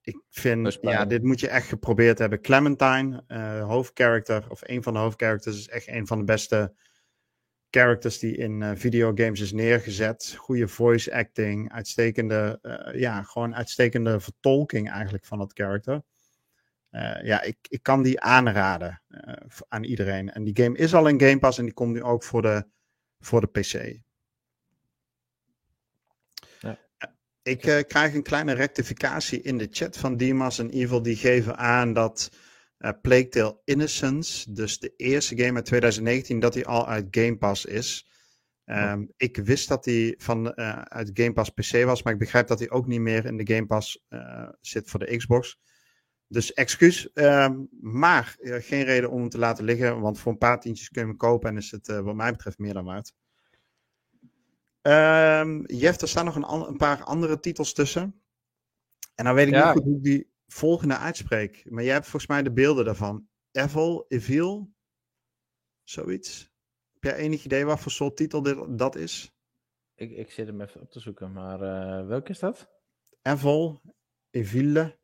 [0.00, 2.40] ik vind, ja, dit moet je echt geprobeerd hebben.
[2.40, 6.74] Clementine, uh, hoofdcharacter, of een van de hoofdcharacters, is echt een van de beste
[7.72, 10.34] characters die in uh, videogames is neergezet.
[10.38, 16.02] Goede voice acting, uitstekende, uh, ja, gewoon uitstekende vertolking eigenlijk van dat character.
[16.90, 19.02] Uh, ja, ik, ik kan die aanraden
[19.68, 20.32] aan iedereen.
[20.32, 22.66] En die game is al in Game Pass en die komt nu ook voor de,
[23.20, 24.00] voor de PC.
[26.60, 26.78] Ja.
[27.42, 31.02] Ik krijg een kleine rectificatie in de chat van Dimas en Evil.
[31.02, 32.30] Die geven aan dat
[32.82, 37.36] uh, Plague Tale Innocence, dus de eerste game uit 2019, dat die al uit Game
[37.36, 38.10] Pass is.
[38.64, 42.46] Um, Ik wist dat die van, uh, uit Game Pass PC was, maar ik begrijp
[42.46, 45.60] dat hij ook niet meer in de Game Pass uh, zit voor de Xbox.
[46.26, 50.60] Dus excuus, um, maar geen reden om hem te laten liggen, want voor een paar
[50.60, 53.12] tientjes kun je hem kopen en is het wat mij betreft meer dan waard.
[54.82, 58.22] Um, Jeff, er staan nog een, een, paar andere titels tussen.
[59.14, 59.64] En dan weet ik ja.
[59.64, 61.70] niet goed hoe die volgende uitspreek.
[61.70, 63.28] Maar jij hebt volgens mij de beelden daarvan.
[63.50, 64.72] Evil, Evil,
[65.82, 66.50] zoiets.
[66.92, 69.32] Heb jij enig idee wat voor soort titel dit, dat is?
[69.94, 72.68] Ik, ik zit hem even op te zoeken, maar uh, welke is dat?
[73.22, 73.80] Evil,
[74.30, 74.98] Evile.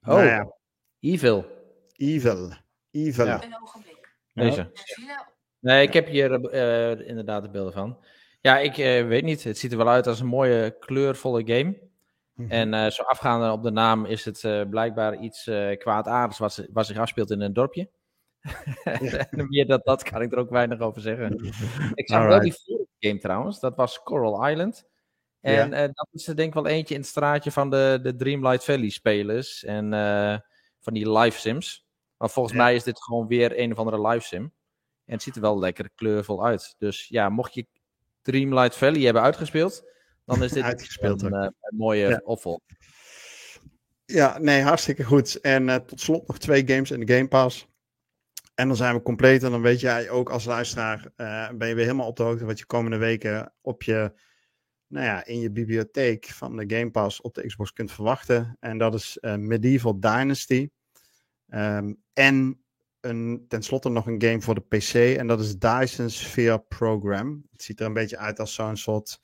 [0.00, 0.56] Oh, nou ja.
[1.00, 1.46] Evil.
[1.92, 2.52] Evil.
[2.90, 3.26] Evil.
[3.26, 3.44] Ja.
[3.44, 4.16] Een ogenblik.
[4.32, 4.72] Deze.
[5.60, 8.04] Nee, ik heb hier uh, inderdaad de beelden van.
[8.40, 9.44] Ja, ik uh, weet niet.
[9.44, 11.92] Het ziet er wel uit als een mooie, kleurvolle game.
[12.34, 12.50] Mhm.
[12.50, 16.66] En uh, zo afgaande op de naam is het uh, blijkbaar iets uh, kwaadaardigs wat,
[16.72, 17.90] wat, zich afspeelt in een dorpje.
[18.84, 19.30] Ja.
[19.30, 21.52] en meer dat, dat kan ik er ook weinig over zeggen.
[21.94, 24.84] ik zag wel die vorige game trouwens, dat was Coral Island.
[25.40, 25.86] En ja.
[25.86, 28.88] dat is er denk ik wel eentje in het straatje van de, de Dreamlight Valley
[28.88, 29.64] spelers.
[29.64, 29.92] En
[30.84, 31.86] van die live sims.
[32.16, 32.62] Maar volgens ja.
[32.62, 34.42] mij is dit gewoon weer een of andere live sim.
[35.04, 36.74] En het ziet er wel lekker kleurvol uit.
[36.78, 37.66] Dus ja, mocht je
[38.22, 39.92] Dreamlight Valley hebben uitgespeeld
[40.24, 42.20] dan is dit Uitgespeeld een, uh, een mooie ja.
[42.24, 42.62] offel.
[44.04, 45.40] Ja, nee, hartstikke goed.
[45.40, 47.68] En uh, tot slot nog twee games in de Game Pass.
[48.54, 49.42] En dan zijn we compleet.
[49.42, 52.44] En dan weet jij ook als luisteraar, uh, ben je weer helemaal op de hoogte
[52.44, 54.12] wat je komende weken op je,
[54.86, 58.56] nou ja, in je bibliotheek van de Game Pass op de Xbox kunt verwachten.
[58.60, 60.68] En dat is Medieval Dynasty.
[61.48, 62.64] Um, en
[63.00, 65.18] een, tenslotte nog een game voor de PC.
[65.18, 67.46] En dat is Dyson Sphere Program.
[67.52, 69.20] Het ziet er een beetje uit als zo'n soort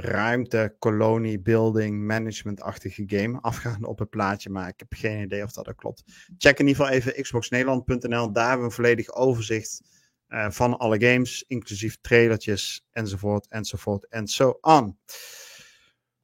[0.00, 3.40] ruimte, kolonie, building, management-achtige game.
[3.40, 6.02] Afgaande op het plaatje, maar ik heb geen idee of dat, klopt.
[6.38, 8.32] Check in ieder geval even xboxnederland.nl.
[8.32, 9.82] Daar hebben we een volledig overzicht
[10.28, 14.98] uh, van alle games, inclusief trailertjes, enzovoort, enzovoort, en zo on.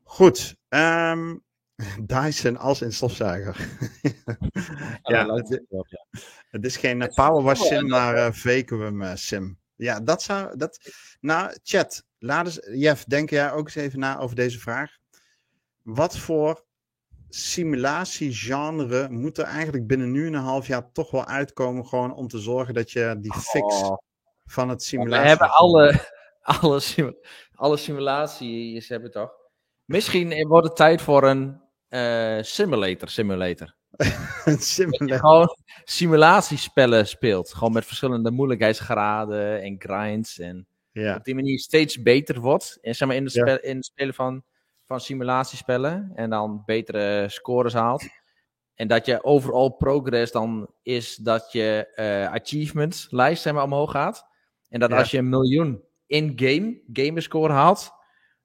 [0.03, 0.57] Goed.
[0.69, 1.35] ehm,
[2.07, 3.69] Dyson als in stofzuiger.
[5.03, 5.35] ja,
[6.51, 9.59] het, is geen eh, powerwash sim, maar eh, vacuum eh, sim.
[9.77, 10.57] Ja, dat zou.
[10.57, 10.79] Dat,
[11.21, 12.05] nou, chat.
[12.19, 14.97] Laat eens, Jeff, denk jij ook eens even na over deze vraag.
[15.83, 16.65] Wat voor
[17.29, 21.87] simulatiegenre moet er eigenlijk binnen nu en een half jaar toch wel uitkomen?
[21.87, 23.97] Gewoon om te zorgen dat je die fix Oh,
[24.45, 25.29] van het we simulatie.
[25.29, 26.09] hebben alle,
[26.61, 27.17] alle, simu-
[27.55, 29.33] alle simulaties hebben toch.
[29.85, 33.75] Misschien wordt het tijd voor een eh, simulator simulator.
[35.20, 37.55] gewoon simulatiespellen speelt.
[37.55, 40.38] Gewoon met verschillende moeilijkheidsgraden en grinds.
[40.38, 42.78] En Ja, op die manier steeds beter wordt.
[42.81, 43.40] En zeg maar in, de Ja.
[43.40, 44.42] spel, in het spelen van,
[44.87, 46.12] van simulatiespellen.
[46.14, 48.05] En dan betere scores haalt.
[48.74, 53.90] En dat je overall progress dan is dat je eh achievements lijst zeg maar, omhoog
[53.90, 54.26] gaat.
[54.68, 54.98] En dat Ja.
[54.98, 57.90] als je een miljoen in-game gamerscore haalt,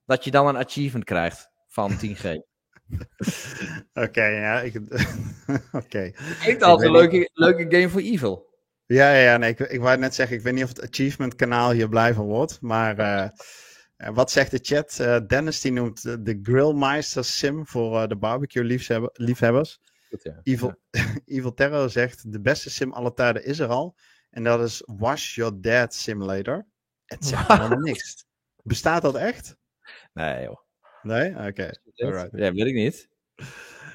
[0.05, 2.46] dat je dan een achievement krijgt van 10G.
[4.05, 4.23] oké.
[4.23, 4.75] ja, ik,
[5.81, 6.11] oké.
[6.41, 8.45] Klinkt als een leuke, leuke game voor Evil.
[8.85, 11.35] Ja, ja, ja, nee, ik, ik wou net zeggen, ik weet niet of het achievement
[11.35, 13.29] kanaal hier blij van wordt, maar eh,
[13.97, 14.99] eh, wat zegt de chat?
[14.99, 19.79] Eh, Dennis die noemt de Grillmeister sim voor de barbecue liefhebber, liefhebbers.
[20.09, 20.39] Goed, ja.
[20.43, 20.75] Evil,
[21.25, 23.95] Evil Terror zegt, de beste sim aller tijden is er al.
[24.29, 26.67] En dat is Wash Your Dad Simulator.
[27.05, 28.25] Het zegt helemaal niks.
[28.63, 29.57] Bestaat dat echt?
[30.13, 30.66] Nee, joh.
[31.07, 31.47] Nee?
[31.47, 31.71] Oké.
[31.95, 32.29] Alright.
[32.31, 33.09] Ja, weet ik niet.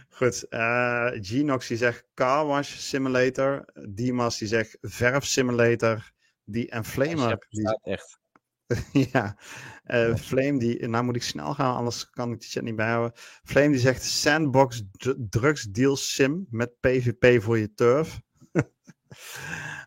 [0.08, 0.48] Goed.
[0.48, 3.64] eh Genox die zegt Car Wash Simulator.
[3.88, 6.12] Dimas die zegt Verf Simulator.
[6.44, 7.28] Die en Flamer.
[7.28, 8.20] Ja, Die, echt.
[9.12, 9.36] ja.
[9.84, 10.88] Eh, Flame die...
[10.88, 13.12] Nou moet ik snel gaan, anders kan ik de chat niet bijhouden.
[13.44, 18.20] Flame die zegt Sandbox dr- Drugs Deal Sim met PvP voor je turf.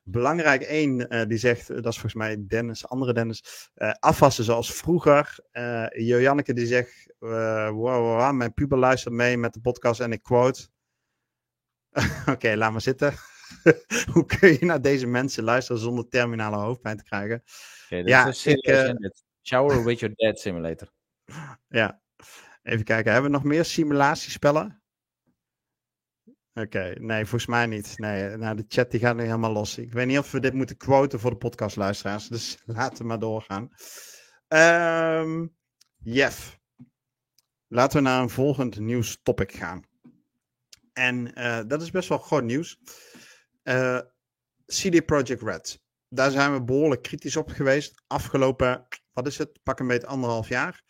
[0.08, 4.44] Belangrijk één, eh, die zegt, eh, dat is volgens mij Dennis, andere Dennis, eh, afwassen
[4.44, 5.40] zoals vroeger.
[5.92, 10.24] Jojanneke die zegt, wow, wow, wow, mijn puber luistert mee met de podcast en ik
[10.24, 10.68] quote.
[12.34, 13.14] Oké, laat maar zitten.
[14.14, 17.44] Hoe kun je naar deze mensen luisteren zonder terminale hoofdpijn te krijgen?
[17.90, 18.94] Dit Ja, is ik.
[19.42, 20.88] Shower with your dad simulator.
[21.68, 22.02] Ja,
[22.64, 23.12] even kijken.
[23.12, 24.84] Hebben we nog meer simulatiespellen?
[26.58, 27.98] Oké, nee, volgens mij niet.
[27.98, 29.78] Nee, nou, de chat die gaat nu helemaal los.
[29.78, 33.20] Ik weet niet of we dit moeten quoten voor de podcastluisteraars, dus laten we maar
[33.20, 33.70] doorgaan.
[34.48, 35.46] Ehm
[35.98, 36.60] Jeff,
[37.68, 39.84] laten we naar een volgend nieuwstopic gaan.
[40.94, 42.80] En eh, dat is best wel groot nieuws.
[43.64, 44.00] Eh,
[44.66, 45.82] CD Projekt Red.
[46.10, 48.04] Daar zijn we behoorlijk kritisch op geweest.
[48.08, 50.84] Afgelopen, wat is het, pak een beetje anderhalf jaar.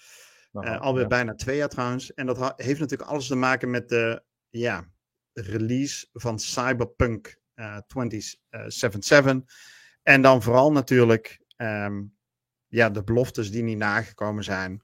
[0.51, 1.07] Nou, Eh, alweer ja.
[1.07, 2.13] bijna twee jaar trouwens.
[2.13, 4.93] En dat heeft natuurlijk alles te maken met de ja,
[5.41, 9.41] release van Cyberpunk eh 2077.
[10.03, 12.03] En dan vooral natuurlijk ehm,
[12.67, 14.81] ja, de beloftes die niet nagekomen zijn.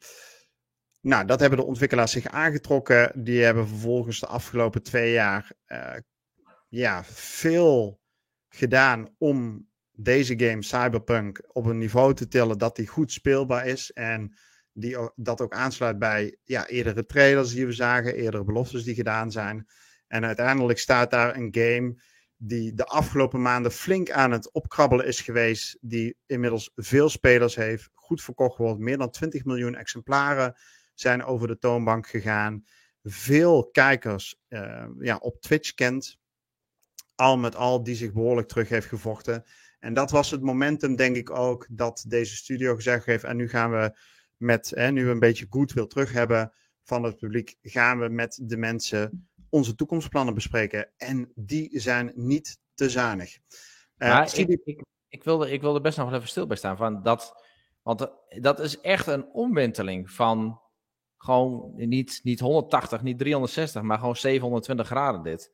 [1.02, 3.24] Nou, dat hebben de ontwikkelaars zich aangetrokken.
[3.24, 5.96] Die hebben vervolgens de afgelopen twee jaar eh,
[6.68, 8.02] ja, veel
[8.50, 13.92] gedaan om deze game Cyberpunk op een niveau te tillen dat die goed speelbaar is.
[13.92, 14.38] En
[14.74, 19.32] die dat ook aansluit bij ja, eerdere trailers die we zagen, eerdere beloftes die gedaan
[19.32, 19.68] zijn.
[20.12, 22.02] En uiteindelijk staat daar een game
[22.38, 27.90] die de afgelopen maanden flink aan het opkrabbelen is geweest, die inmiddels veel spelers heeft,
[27.94, 30.56] goed verkocht wordt, meer dan 20 miljoen exemplaren
[30.94, 32.64] zijn over de toonbank gegaan,
[33.04, 36.18] veel kijkers eh, ja, op Twitch kent,
[37.16, 39.44] al met al die zich behoorlijk terug heeft gevochten.
[39.80, 43.50] En dat was het momentum, denk ik ook, dat deze studio gezegd heeft, en nu
[43.50, 43.98] gaan we
[44.38, 48.40] met, hè, nu we een beetje goodwill terug hebben van het publiek, gaan we met
[48.44, 50.90] de mensen onze toekomstplannen bespreken.
[50.98, 53.38] En die zijn niet te zuinig.
[53.98, 56.78] Eh, ik, ik, ik, wilde, ik wilde best nog wel even stil bij staan.
[56.78, 57.44] Van dat,
[57.82, 60.62] want eh, dat is echt een omwenteling van
[61.18, 65.52] gewoon niet, niet 180, niet 360, maar gewoon 720 graden dit.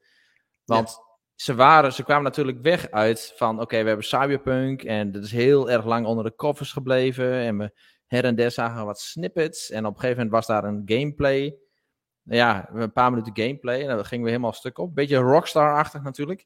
[0.66, 1.00] Want
[1.36, 5.32] ze, waren, ze kwamen natuurlijk weg uit van oké, we hebben Cyberpunk en dat is
[5.32, 7.34] heel erg lang onder de koffers gebleven.
[7.34, 7.72] En we
[8.08, 9.70] her en der zagen wat snippets.
[9.70, 11.56] En op een gegeven moment was daar een gameplay.
[12.30, 13.82] Ja, een paar minuten gameplay.
[13.82, 14.96] En dan gingen we helemaal stuk op.
[14.96, 16.46] Beetje Rockstar-achtig natuurlijk.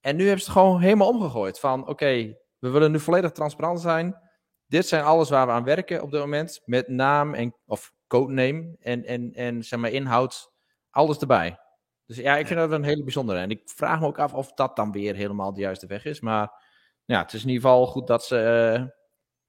[0.00, 1.60] En nu hebben ze het gewoon helemaal omgegooid.
[1.60, 4.18] Van oké, we willen nu volledig transparant zijn.
[4.66, 6.62] Dit zijn alles waar we aan werken op dit moment.
[6.64, 10.52] Met naam en, of codename en, en, en zeg maar inhoud.
[10.90, 11.58] Alles erbij.
[12.06, 13.38] Dus ja, ik vind dat een hele bijzondere.
[13.38, 16.20] En ik vraag me ook af of dat dan weer helemaal de juiste weg is.
[16.20, 16.64] Maar
[17.04, 18.84] ja, het is in ieder geval goed dat ze eh,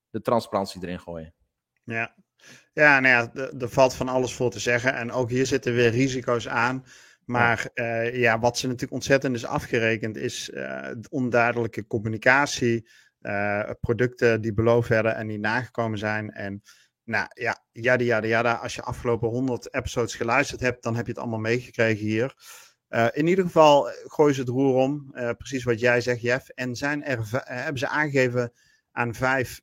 [0.10, 1.34] de transparantie erin gooien.
[1.84, 2.16] Ja,
[2.74, 4.94] ja nou ja, er- valt van alles voor te zeggen.
[4.96, 6.86] En ook hier zitten weer risico's aan.
[7.26, 12.90] Maar ja, ja wat ze natuurlijk ontzettend is afgerekend, is eh, de onduidelijke communicatie.
[13.22, 16.32] eh, producten die beloofd werden en die nagekomen zijn.
[16.32, 16.62] En
[17.04, 18.54] Nou ja, jada, jada, jada.
[18.54, 22.34] Als je afgelopen 100 episodes geluisterd hebt, dan heb je het allemaal meegekregen hier.
[22.90, 25.12] Uh, in ieder geval gooien ze het roer om.
[25.14, 26.50] Uh, precies wat jij zegt, Jeff.
[26.50, 28.52] En zijn er, hebben ze aangegeven
[28.92, 29.62] aan vijf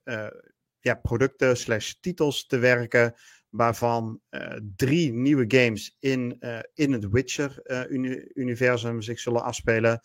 [0.80, 3.14] ja, producten slash titels te werken.
[3.48, 4.20] Waarvan
[4.76, 6.38] drie nieuwe games in,
[6.74, 10.00] in het Witcher-universum zich zullen afspelen.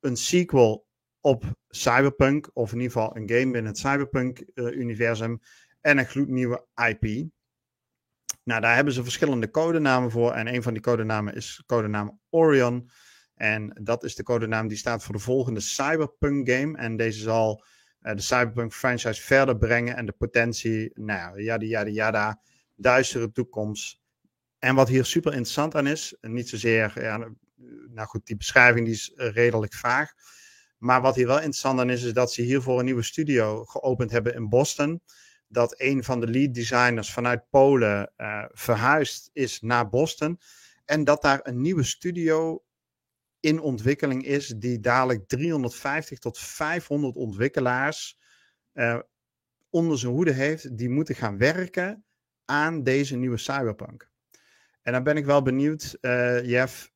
[0.00, 0.86] Een sequel
[1.20, 5.40] op Cyberpunk, of in ieder geval een game in het Cyberpunk-universum.
[5.80, 7.28] en een gloednieuwe IP.
[8.44, 10.32] Nou, daar hebben ze verschillende codenamen voor.
[10.32, 12.90] En een van die codenamen is codenaam Orion.
[13.34, 16.78] En dat is de codenaam die staat voor de volgende Cyberpunk game.
[16.78, 17.64] En deze zal
[18.12, 19.96] de Cyberpunk franchise verder brengen.
[19.96, 22.40] En de potentie, nou ja, yada yada yada,
[22.74, 24.00] duistere toekomst.
[24.58, 27.16] En wat hier super interessant aan is, niet zozeer, ja,
[27.88, 30.12] nou goed, die beschrijving die is redelijk vaag.
[30.78, 34.10] Maar wat hier wel interessant aan is, is dat ze hiervoor een nieuwe studio geopend
[34.10, 35.02] hebben in Boston
[35.48, 40.40] dat een van de lead designers vanuit Polen uh, verhuisd is naar Boston.
[40.84, 42.64] En dat daar een nieuwe studio
[43.44, 48.18] in ontwikkeling is, die dadelijk 350 tot 500 ontwikkelaars
[48.74, 48.98] uh,
[49.70, 52.04] onder zijn hoede heeft, die moeten gaan werken
[52.44, 54.10] aan deze nieuwe Cyberpunk.
[54.82, 56.92] En dan ben ik wel benieuwd, uh, Jeff.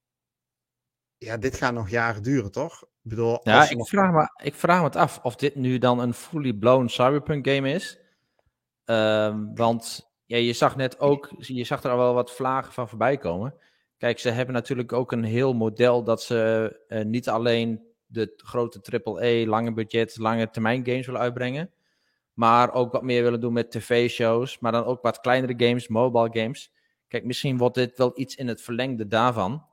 [1.18, 2.82] Ja, dit gaat nog jaren duren, toch?
[2.82, 5.98] Ik bedoel, ja, ik, vraag me, ik vraag me het af of dit nu dan
[5.98, 7.98] een fully blown Cyberpunk game is.
[8.84, 12.88] Ehm, want ja, je zag net ook, je zag er al wel wat vlagen van
[12.88, 13.54] voorbij komen.
[13.98, 19.02] Kijk, ze hebben natuurlijk ook een heel model dat ze uh, niet alleen de grote
[19.04, 21.70] AAA, lange budget, lange termijn games willen uitbrengen.
[22.32, 24.58] Maar ook wat meer willen doen met tv-shows.
[24.58, 26.72] Maar dan ook wat kleinere games, mobile games.
[27.08, 29.66] Kijk, misschien wordt dit wel iets in het verlengde daarvan.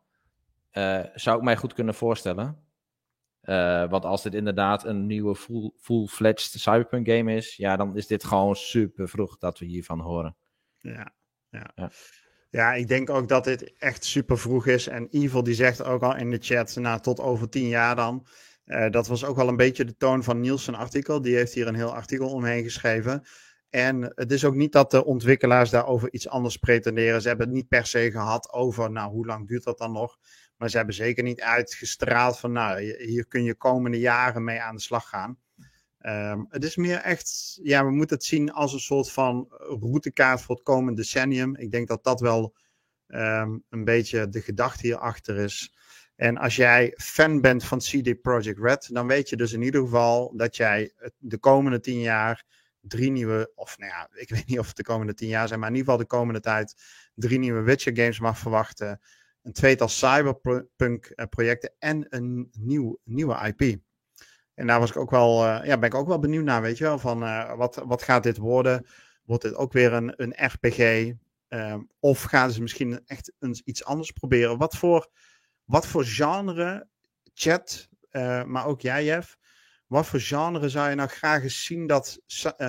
[0.73, 2.63] Uh, zou ik mij goed kunnen voorstellen.
[3.43, 8.07] Uh, want als dit inderdaad een nieuwe full, full-fledged Cyberpunk game is, ja, dan is
[8.07, 10.35] dit gewoon super vroeg dat we hiervan horen.
[10.79, 11.13] Ja,
[11.49, 11.71] ja.
[11.75, 11.91] ja.
[12.55, 14.87] Ja ik denk ook dat dit echt super vroeg is.
[14.87, 18.27] En Evil die zegt ook al in de chat, nou, tot over tien jaar dan.
[18.65, 21.21] Uh, dat was ook wel een beetje de toon van Niels' artikel.
[21.21, 23.23] Die heeft hier een heel artikel omheen geschreven.
[23.69, 27.21] En het is ook niet dat de ontwikkelaars daarover iets anders pretenderen.
[27.21, 30.17] Ze hebben het niet per se gehad over, nou, hoe lang duurt dat dan nog?
[30.57, 34.75] Maar ze hebben zeker niet uitgestraald van, nou, hier kun je komende jaren mee aan
[34.75, 35.37] de slag gaan.
[36.07, 40.41] Um, het is meer echt, ja, we moeten het zien als een soort van routekaart
[40.41, 41.55] voor het komende decennium.
[41.55, 42.55] Ik denk dat dat wel
[43.07, 45.73] um, een beetje de gedachte hierachter is.
[46.15, 49.81] En als jij fan bent van CD Projekt Red, dan weet je dus in ieder
[49.81, 52.45] geval dat jij de komende tien jaar
[52.79, 55.59] drie nieuwe, of nou ja, ik weet niet of het de komende tien jaar zijn,
[55.59, 56.75] maar in ieder geval de komende tijd
[57.13, 58.99] drie nieuwe Witcher games mag verwachten
[59.41, 63.79] een tweetal cyberpunk-projecten eh, en een nieuw, nieuwe IP.
[64.55, 66.77] En daar was ik ook wel, uh, ja, ben ik ook wel benieuwd naar, weet
[66.77, 68.85] je wel, van uh, wat, wat gaat dit worden?
[69.25, 71.11] Wordt dit ook weer een, een RPG?
[71.49, 73.31] Uh, of gaan ze misschien echt
[73.63, 74.57] iets anders proberen?
[74.57, 75.09] Wat voor,
[75.63, 76.87] wat voor genre,
[77.33, 77.89] chat,
[78.45, 79.37] maar ook jij, Jeff,
[79.87, 82.19] wat voor genre zou je nou graag eens zien dat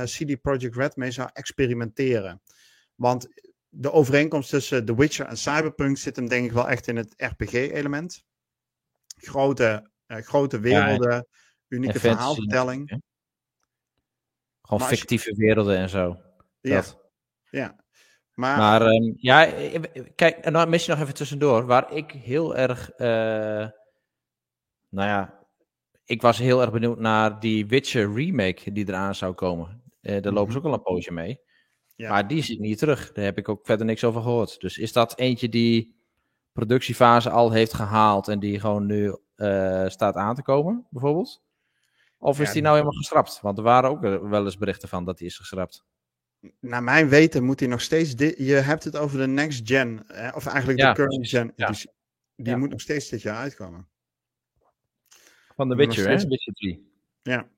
[0.04, 2.42] CD Projekt Red mee zou experimenteren?
[2.94, 3.28] Want
[3.68, 7.14] de overeenkomst tussen The Witcher en Cyberpunk zit hem denk ik wel echt in het
[7.16, 8.24] RPG-element.
[9.16, 11.26] Grote, grote werelden,
[11.68, 13.00] unieke verhaalvertelling.
[14.62, 16.16] Gewoon fictieve werelden en zo.
[16.60, 16.74] Ja.
[16.74, 16.98] Dat.
[17.50, 17.84] ja.
[18.34, 19.52] Maar, maar um, ja,
[20.14, 21.66] kijk, en dan mis je nog even tussendoor.
[21.66, 23.06] Waar ik heel erg, uh,
[24.88, 25.46] nou ja,
[26.04, 29.82] ik was heel erg benieuwd naar die Witcher remake die eraan zou komen.
[30.00, 30.66] Uh, daar lopen ze mhm.
[30.66, 31.40] ook al een poosje mee.
[31.94, 32.10] Ja.
[32.10, 33.12] Maar die zit niet terug.
[33.12, 34.60] Daar heb ik ook verder niks over gehoord.
[34.60, 35.96] Dus is dat eentje die
[36.52, 41.42] productiefase al heeft gehaald en die gewoon nu uh, staat aan te komen, bijvoorbeeld?
[42.26, 43.40] Of is die nou helemaal geschrapt?
[43.40, 45.84] Want er waren ook wel eens berichten van dat die is geschrapt.
[46.60, 48.12] Naar mijn weten moet hij nog steeds.
[48.36, 51.52] Je hebt het over de next gen, of eigenlijk de current gen.
[51.56, 51.66] Ja.
[51.66, 51.90] Die,
[52.36, 53.88] die moet nog steeds dit jaar uitkomen.
[55.56, 56.26] Van de Witcher, hè?
[56.26, 56.92] Witcher 3.
[57.22, 57.48] Ja.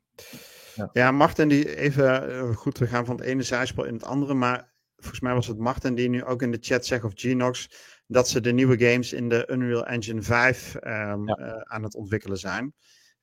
[0.74, 4.04] Ja, ja Martin, die even, eh, goed, we gaan van het ene zijspel in het
[4.04, 7.12] andere, maar volgens mij was het Martin die nu ook in de chat zegt, of
[7.14, 7.70] Genox,
[8.06, 12.38] dat ze de nieuwe games in de Unreal Engine 5 um, uh, aan het ontwikkelen
[12.38, 12.74] zijn.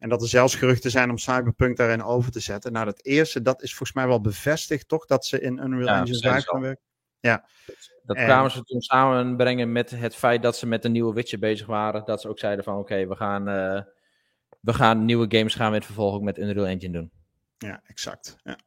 [0.05, 2.71] En dat er zelfs geruchten zijn om Cyberpunk daarin over te zetten.
[2.71, 5.05] Nou, dat eerste, dat is volgens mij wel bevestigd, toch?
[5.05, 6.83] Dat ze in Unreal ja, Engine 5 gaan werken.
[7.19, 7.45] Ja.
[8.03, 8.25] Dat en...
[8.25, 12.05] kwamen ze toen samenbrengen met het feit dat ze met een nieuwe Witcher bezig waren.
[12.05, 13.49] Dat ze ook zeiden van, oké, we gaan...
[13.49, 13.81] Uh,
[14.59, 17.11] we gaan nieuwe games gaan we in het vervolg ook met Unreal Engine doen.
[17.57, 18.35] Ja, exact.
[18.43, 18.57] Ja.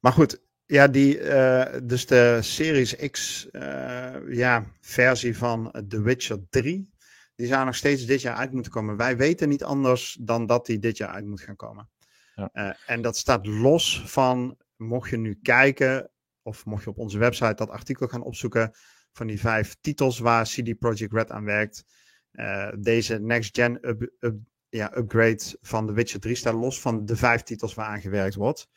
[0.00, 6.38] Maar goed, ja, die, uh, dus de Series X uh, ja, versie van The Witcher
[6.50, 6.93] 3,
[7.34, 8.96] die zou nog steeds dit jaar uit moeten komen.
[8.96, 11.90] Wij weten niet anders dan dat die dit jaar uit moet gaan komen.
[12.34, 12.50] Ja.
[12.52, 16.10] Uh, en dat staat los van, mocht je nu kijken
[16.42, 18.72] of mocht je op onze website dat artikel gaan opzoeken
[19.12, 21.84] van die vijf titels waar CD Projekt Red aan werkt.
[22.32, 24.36] Uh, deze next-gen up, up,
[24.68, 28.34] ja, upgrade van The Witcher 3 staat los van de vijf titels waar aan gewerkt
[28.34, 28.68] wordt.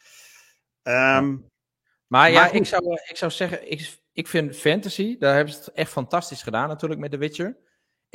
[0.83, 1.49] Um,
[2.07, 5.71] maar ja, ik, zou, ik zou zeggen, ik, ik vind fantasy, daar hebben ze het
[5.71, 7.57] echt fantastisch gedaan natuurlijk met The Witcher.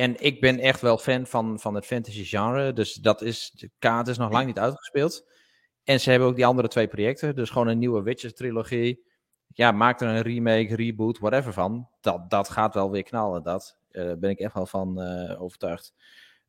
[0.03, 2.73] En ik ben echt wel fan van, van het fantasy genre.
[2.73, 5.27] Dus dat is, de kaart is nog lang niet uitgespeeld.
[5.85, 7.37] En ze hebben ook die andere twee projecten.
[7.37, 9.05] Dus gewoon een nieuwe Witcher trilogie.
[9.47, 11.89] Ja, maak er een remake, reboot, whatever van.
[12.01, 13.43] Dat, dat gaat wel weer knallen.
[13.43, 15.95] Dat uh, ben ik echt wel van uh, overtuigd.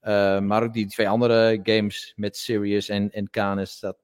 [0.01, 3.79] Uh, maar ook die twee andere games met Sirius en, en Canis.
[3.79, 3.97] Dat,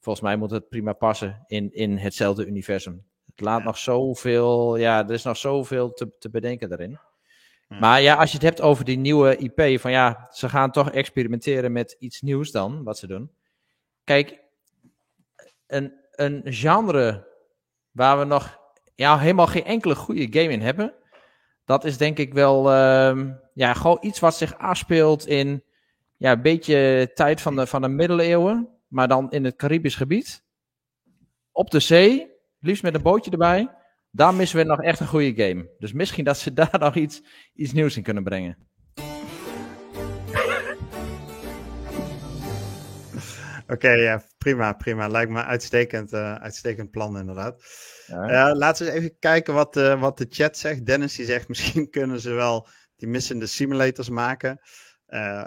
[0.00, 3.04] volgens mij moet het prima passen in, in hetzelfde universum.
[3.26, 3.64] Het laat ja.
[3.64, 4.76] nog zoveel.
[4.76, 6.98] Ja, er is nog zoveel te, te bedenken daarin.
[7.80, 10.90] Maar ja, als je het hebt over die nieuwe IP, van ja, ze gaan toch
[10.90, 13.30] experimenteren met iets nieuws dan, wat ze doen.
[14.04, 14.40] Kijk,
[15.66, 17.28] een, een genre
[17.90, 18.58] waar we nog
[18.94, 20.94] ja, helemaal geen enkele goede game in hebben,
[21.64, 25.64] dat is denk ik wel uh, ja, gewoon iets wat zich afspeelt in
[26.16, 30.44] ja, een beetje tijd van de, van de middeleeuwen, maar dan in het Caribisch gebied.
[31.52, 33.68] Op de zee, liefst met een bootje erbij.
[34.16, 35.70] Daar missen we nog echt een goede game.
[35.78, 37.22] Dus misschien dat ze daar nog iets,
[37.54, 38.58] iets nieuws in kunnen brengen.
[43.74, 45.08] Oké, ja, prima, prima.
[45.08, 47.62] Lijkt me uitstekend, uh, uitstekend plan inderdaad.
[48.06, 48.50] Ja.
[48.50, 50.86] Uh, laten we eens even kijken wat, uh, wat de chat zegt.
[50.86, 54.60] Dennis die zegt misschien kunnen ze wel die missende simulators maken.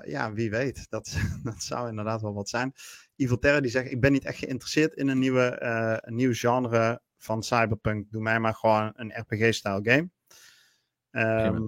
[0.04, 0.86] ja, wie weet.
[0.90, 2.74] Dat, dat zou inderdaad wel wat zijn.
[3.16, 5.62] Evil Terra die zegt ik ben niet echt geïnteresseerd in een, nieuwe,
[6.02, 8.12] een nieuw genre van Cyberpunk.
[8.12, 10.10] Doe mij maar gewoon een RPG-style game.
[11.12, 11.68] Um,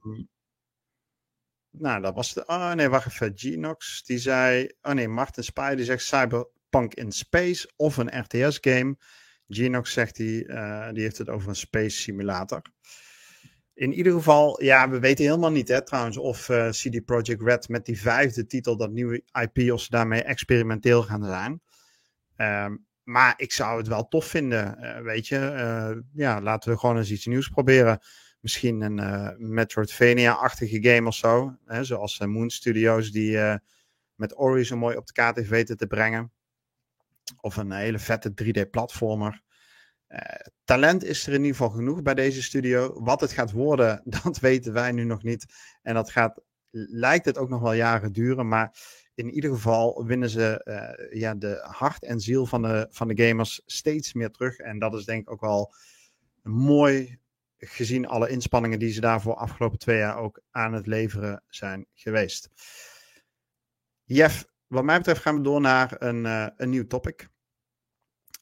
[1.72, 2.46] nou, dat was de.
[2.46, 3.32] Oh nee, wacht even.
[3.36, 4.72] Genox die zei.
[4.82, 8.98] Oh nee, Martin Spy die zegt Cyberpunk in Space of een RTS-game.
[9.48, 12.62] Genox zegt die, uh, die heeft het over een space simulator.
[13.74, 17.70] In ieder geval, ja, we weten helemaal niet hè, trouwens of uh, CD Projekt Red
[17.70, 21.62] met die vijfde titel, dat nieuwe IP, of ze daarmee experimenteel gaan zijn.
[22.66, 25.36] Um, maar ik zou het wel tof vinden, uh, weet je.
[25.36, 28.00] Uh, ja, laten we gewoon eens iets nieuws proberen.
[28.40, 31.58] Misschien een uh, Metroidvania-achtige game of zo.
[31.66, 33.38] Hè, zoals Moon Studios die
[34.16, 36.32] met Ori zo mooi op de kaart heeft weten te brengen.
[37.42, 39.42] Of een hele vette 3D-platformer.
[40.64, 43.04] talent is er in ieder geval genoeg bij deze studio.
[43.04, 45.46] Wat het gaat worden, dat weten wij nu nog niet.
[45.82, 46.42] En dat gaat,
[46.72, 48.48] lijkt het ook nog wel jaren duren.
[48.48, 48.76] Maar
[49.20, 53.28] in ieder geval winnen ze uh, ja, de hart en ziel van de, van de
[53.28, 54.58] gamers steeds meer terug.
[54.58, 55.74] En dat is denk ik ook wel
[56.42, 57.20] mooi
[57.58, 62.50] gezien alle inspanningen die ze daarvoor afgelopen twee jaar ook aan het leveren zijn geweest.
[64.04, 67.30] Jeff, wat mij betreft gaan we door naar een, uh, een nieuw topic.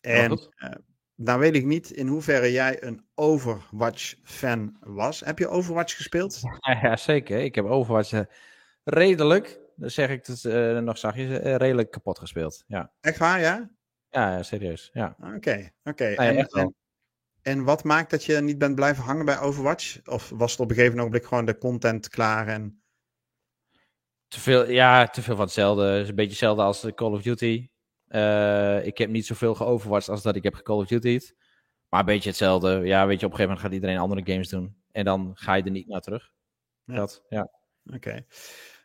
[0.02, 0.72] En uh,
[1.16, 5.20] nou weet ik niet in hoeverre jij een Overwatch-fan was.
[5.20, 6.42] Heb je Overwatch gespeeld?
[6.82, 7.40] Ja, zeker.
[7.40, 8.24] Ik heb Overwatch
[8.84, 12.64] redelijk dan zeg ik het uh, nog zachtjes, uh, redelijk kapot gespeeld.
[12.68, 12.92] Ja.
[13.02, 13.70] Echt waar, ja?
[14.10, 14.90] Ja, serieus.
[14.94, 15.16] Ja.
[15.20, 15.90] Oké, okay, oké.
[15.90, 16.16] Okay.
[16.16, 16.76] en, en,
[17.42, 20.00] en, wat maakt dat je niet bent blijven hangen bij Overwatch?
[20.06, 22.82] Of was het op een gegeven moment gewoon de content klaar en...
[24.28, 25.84] Te veel, ja, te veel van hetzelfde.
[25.84, 27.70] Het is een beetje hetzelfde als Call of Duty.
[28.10, 31.20] Uh, ik heb niet zoveel geoverwatcht als dat ik heb Call of Duty.
[31.90, 32.82] Maar een beetje hetzelfde.
[32.84, 34.78] Ja, weet je, op een gegeven moment gaat iedereen andere games doen.
[34.92, 36.32] En dan ga je er niet naar terug.
[36.84, 36.96] Ja.
[36.96, 37.50] Dat, ja.
[37.94, 38.26] Oké.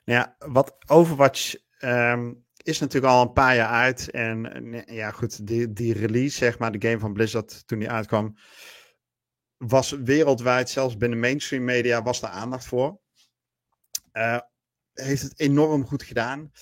[0.04, 4.10] Ja, wat Overwatch um, is natuurlijk al een paar jaar uit.
[4.10, 8.36] En ja, goed, die, die release, zeg maar, de game van Blizzard toen die uitkwam,
[9.56, 13.00] was wereldwijd, zelfs binnen mainstream media, was er aandacht voor.
[14.12, 14.38] Uh,
[14.92, 16.52] heeft het enorm goed gedaan.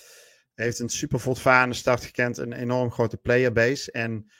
[0.53, 3.91] Heeft een super voortvarende start gekend, een enorm grote playerbase.
[3.91, 4.31] En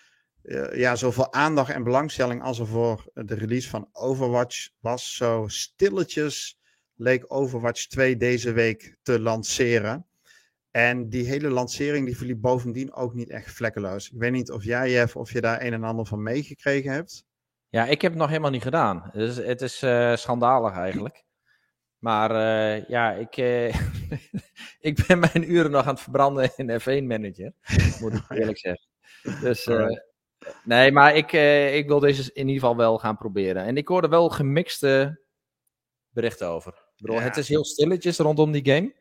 [0.44, 5.46] uh, ja, zoveel aandacht en belangstelling als er voor de release van Overwatch was, zo
[5.48, 6.61] stilletjes
[7.02, 10.06] leek Overwatch 2 deze week te lanceren.
[10.72, 14.10] En die hele lancering die verliep bovendien ook niet echt vlekkeloos.
[14.10, 17.24] Ik weet niet of jij, Jeff, of je daar een en ander van meegekregen hebt.
[17.70, 19.10] Ja, ik heb het nog helemaal niet gedaan.
[19.14, 21.24] Dus het is uh, schandalig eigenlijk.
[21.98, 23.76] Maar uh, ja, ik, uh,
[24.90, 27.54] ik ben mijn uren nog aan het verbranden in F1 Manager.
[28.00, 28.88] Moet ik eerlijk zeggen.
[29.42, 29.70] Dus
[30.64, 31.32] nee, maar ik,
[31.74, 33.66] ik wil deze in ieder geval wel gaan proberen.
[33.66, 35.22] En ik hoorde wel gemixte
[36.10, 38.94] berichten over bedoel, het is heel stilletjes rondom die game.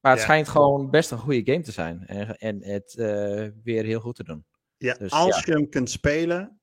[0.00, 2.06] Maar het schijnt gewoon best een goede game te zijn.
[2.06, 4.44] En, en het uh, weer heel goed te doen.
[4.76, 6.60] Ja, dus, als je hem kunt spelen,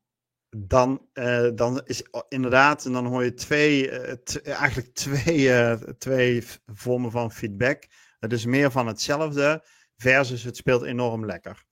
[0.58, 4.14] dan, uh, dan is inderdaad, en dan hoor je twee, uh,
[4.44, 7.84] eigenlijk twee, twee vormen van feedback.
[8.20, 9.66] Het is meer van hetzelfde,
[10.02, 11.64] versus het speelt enorm lekker.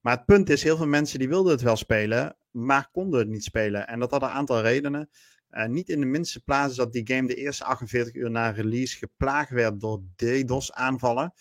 [0.00, 3.28] Maar het punt is, heel veel mensen die wilden het wel spelen, maar konden het
[3.28, 3.86] niet spelen.
[3.86, 5.10] En dat had een aantal redenen.
[5.50, 8.96] Uh, niet in de minste plaats dat die game de eerste 48 uur na release
[8.96, 11.32] geplaagd werd door DDoS-aanvallen.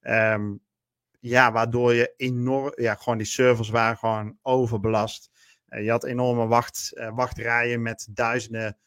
[0.00, 0.60] Um,
[1.20, 5.30] ja, waardoor je enorm, ja, gewoon die servers waren gewoon overbelast.
[5.68, 8.78] Uh, je had enorme wacht, uh, wachtrijen met duizenden,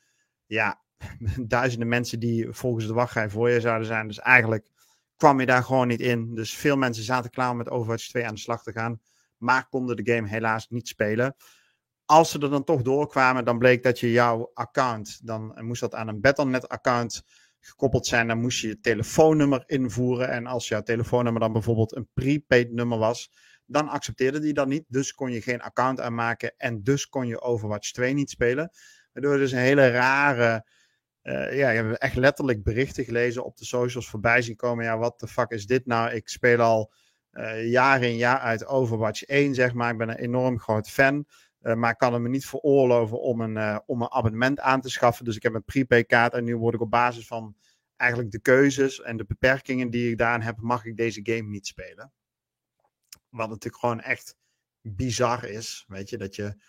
[0.45, 0.81] ja,
[1.47, 4.07] duizenden mensen die volgens de wachtrij voor je zouden zijn.
[4.07, 4.69] Dus eigenlijk
[5.15, 6.35] kwam je daar gewoon niet in.
[6.35, 9.01] Dus veel mensen zaten klaar om met Overwatch 2 aan de slag te gaan,
[9.37, 11.35] maar konden de game helaas niet spelen.
[12.05, 15.95] Als ze er dan toch doorkwamen, dan bleek dat je jouw account, dan moest dat
[15.95, 17.23] aan een Battle.net-account
[17.59, 20.29] gekoppeld zijn, dan moest je je telefoonnummer invoeren.
[20.29, 23.31] En als jouw telefoonnummer dan bijvoorbeeld een prepaid nummer was,
[23.65, 24.85] dan accepteerde die dat niet.
[24.87, 28.71] Dus kon je geen account aanmaken en dus kon je Overwatch 2 niet spelen.
[29.13, 30.65] Waardoor dus een hele rare,
[31.23, 34.85] uh, ja, je hebt echt letterlijk berichten gelezen op de socials voorbij zien komen.
[34.85, 36.11] Ja, wat de fuck is dit nou?
[36.11, 36.93] Ik speel al
[37.31, 39.91] uh, jaar in jaar uit Overwatch 1, zeg maar.
[39.91, 41.25] Ik ben een enorm groot fan.
[41.65, 44.81] Uh, maar ik kan het me niet veroorloven om een, uh, om een abonnement aan
[44.81, 45.25] te schaffen.
[45.25, 47.55] Dus ik heb een prepaid kaart en nu word ik op basis van
[47.95, 51.67] eigenlijk de keuzes en de beperkingen die ik daarin heb, mag ik deze game niet
[51.67, 52.11] spelen.
[53.29, 54.37] Wat natuurlijk gewoon echt
[54.81, 56.61] bizar is, weet je, dat je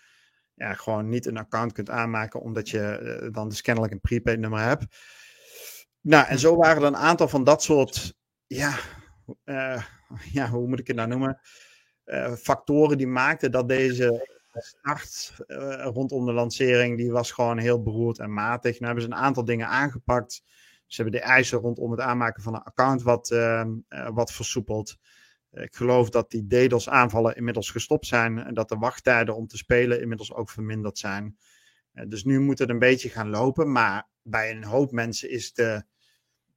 [0.53, 4.39] ja, gewoon niet een account kunt aanmaken omdat je uh, dan dus kennelijk een prepaid
[4.39, 4.85] nummer hebt.
[6.01, 8.15] Nou, en zo waren er een aantal van dat soort,
[8.47, 8.77] ja,
[10.31, 11.39] ja hoe moet ik het nou noemen,
[12.37, 18.19] factoren die maakten dat deze start uh, rondom de lancering, die was gewoon heel beroerd
[18.19, 18.79] en matig.
[18.79, 20.43] Nu hebben ze een aantal dingen aangepakt.
[20.85, 24.97] Ze hebben de eisen rondom het aanmaken van een account wat, uh, uh, wat versoepeld.
[25.51, 29.57] Ik geloof dat die DDoS aanvallen inmiddels gestopt zijn en dat de wachttijden om te
[29.57, 31.37] spelen inmiddels ook verminderd zijn.
[32.07, 35.83] dus nu moet het een beetje gaan lopen, maar bij een hoop mensen is de,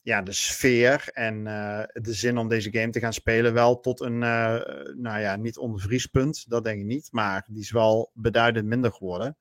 [0.02, 4.00] ja, de sfeer en uh, de zin om deze game te gaan spelen wel tot
[4.00, 4.60] een, uh,
[4.94, 9.36] nou ja, niet ondervriespunt, dat denk ik niet, maar die is wel beduidend minder geworden.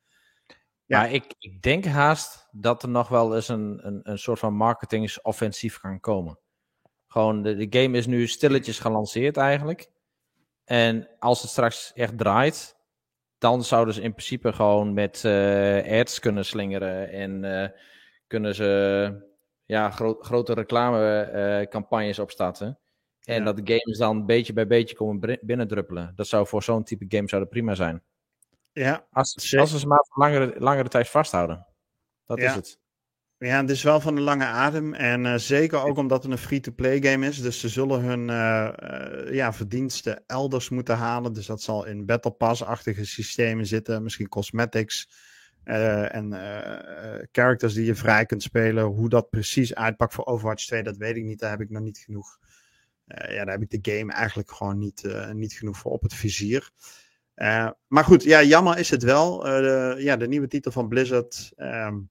[0.85, 4.53] Ja, ik, ik denk haast dat er nog wel eens een, een, een soort van
[4.53, 6.39] marketingsoffensief kan komen.
[7.07, 9.89] Gewoon, de, de game is nu stilletjes gelanceerd eigenlijk.
[10.63, 12.77] En als het straks echt draait,
[13.37, 17.73] dan zouden ze in principe gewoon met uh, ads kunnen slingeren en
[18.27, 19.28] kunnen ze
[19.69, 22.79] ja, gro grote reclamecampagnes uh, opstarten.
[23.23, 23.43] En ja.
[23.43, 26.13] dat de games dan beetje bij beetje komen binnendruppelen.
[26.15, 28.03] Dat zou voor zo'n type game zou dat prima zijn.
[28.71, 31.67] Ja, als, als we ze maar voor langere, langere tijd vasthouden.
[32.25, 32.49] Dat ja.
[32.49, 32.79] is het.
[33.37, 34.93] Ja, het is wel van de lange adem.
[34.93, 37.41] En uh, zeker ook omdat het een free-to-play game is.
[37.41, 41.33] Dus ze zullen hun uh, uh, ja, verdiensten elders moeten halen.
[41.33, 44.03] Dus dat zal in Battle Pass-achtige systemen zitten.
[44.03, 45.09] Misschien cosmetics.
[45.65, 48.83] Uh, en uh, characters die je vrij kunt spelen.
[48.83, 51.39] Hoe dat precies uitpakt voor Overwatch 2, dat weet ik niet.
[51.39, 52.39] Daar heb ik nog niet genoeg.
[53.05, 55.03] Ja, daar heb ik de game eigenlijk gewoon niet,
[55.33, 56.71] niet genoeg voor op het vizier.
[57.87, 59.39] maar goed, ja, jammer is het wel.
[59.39, 62.09] de, ja, de nieuwe titel van Blizzard um,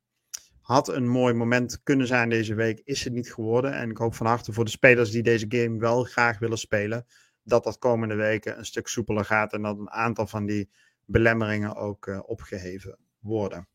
[0.61, 2.80] had een mooi moment kunnen zijn deze week.
[2.84, 3.72] Is het niet geworden.
[3.72, 7.07] En ik hoop van harte voor de spelers die deze game wel graag willen spelen.
[7.42, 9.53] Dat dat komende weken een stuk soepeler gaat.
[9.53, 10.70] En dat een aantal van die
[11.05, 13.69] belemmeringen ook opgeheven worden.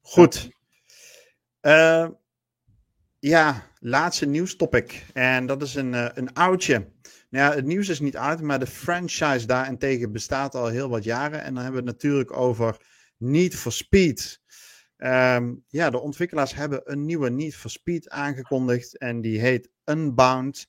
[0.00, 0.50] Goed.
[1.62, 2.08] Uh,
[3.18, 5.06] ja, laatste nieuwstopic.
[5.12, 6.92] En dat is een, uh, een oudje.
[7.30, 11.04] Nou ja, het nieuws is niet uit, maar de franchise daarentegen bestaat al heel wat
[11.04, 11.42] jaren.
[11.42, 12.76] En dan hebben we het natuurlijk over
[13.16, 14.42] Need for Speed.
[14.96, 18.98] Um, ja, de ontwikkelaars hebben een nieuwe Need for Speed aangekondigd.
[18.98, 20.66] En die heet Unbound.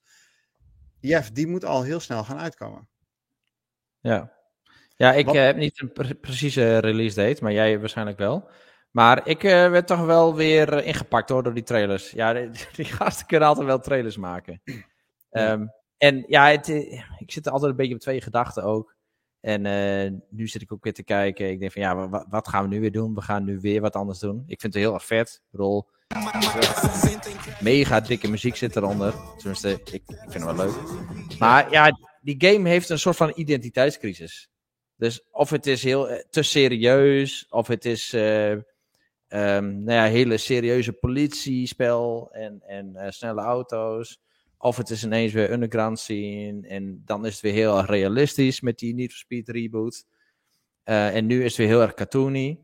[0.99, 2.89] Jeff, die moet al heel snel gaan uitkomen.
[3.99, 4.34] Ja,
[4.95, 8.49] ja, ik uh, heb niet een pre precieze release date, maar jij waarschijnlijk wel.
[8.91, 12.11] Maar ik uh, werd toch wel weer ingepakt hoor, door die trailers.
[12.11, 14.61] Ja, die, die gasten kunnen altijd wel trailers maken.
[15.29, 15.51] Ja.
[15.51, 16.67] Um, en ja, het,
[17.17, 18.95] ik zit er altijd een beetje op twee gedachten ook.
[19.39, 21.49] En uh, nu zit ik ook weer te kijken.
[21.49, 23.13] Ik denk van ja, wat, wat, gaan we nu weer doen?
[23.13, 24.43] We gaan nu weer wat anders doen.
[24.47, 25.41] Ik vind het heel erg vet.
[25.51, 25.89] Rol.
[27.59, 29.13] Mega dikke muziek zit eronder.
[29.37, 30.75] Tenminste, ik, ik vind het wel leuk.
[31.39, 34.49] Maar ja, die game heeft een soort van identiteitscrisis.
[34.97, 38.57] Dus of het is heel te serieus, of het is uh,
[39.29, 44.23] nou ja, hele serieuze politiespel en, en uh, snelle auto's.
[44.57, 48.61] Of het is ineens weer underground scene en dan is het weer heel erg realistisch
[48.61, 50.05] met die Need for Speed reboot.
[50.83, 52.59] En nu is het weer heel erg cartoony.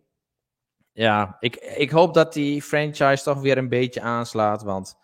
[0.93, 4.95] Ja, ik, ik hoop dat die franchise toch weer een beetje aanslaat, want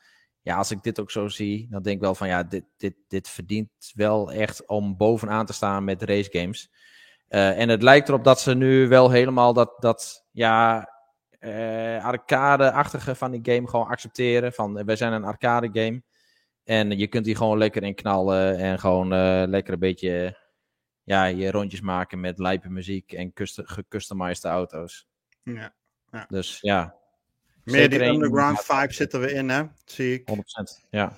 [0.42, 2.96] ja, als ik dit ook zo zie, dan denk ik wel van ja, dit, dit,
[3.08, 6.72] dit verdient wel echt om bovenaan te staan met race games.
[7.30, 10.90] Uh, en het lijkt erop dat ze nu wel helemaal dat, dat ja,
[11.40, 14.54] uh, arcade-achtige van die game gewoon accepteren.
[14.54, 16.02] Van wij zijn een arcade game.
[16.64, 20.38] En je kunt hier gewoon lekker in knallen en gewoon uh, lekker een beetje
[21.04, 25.08] ja, je rondjes maken met lijpe muziek en gecustomized auto's.
[25.44, 25.74] Ja,
[26.12, 26.26] ja.
[26.30, 26.96] Dus ja.
[27.64, 29.64] Meer die underground vibe zitten we in, hè?
[29.86, 30.30] Zie ik.
[30.30, 31.18] 100%, ja.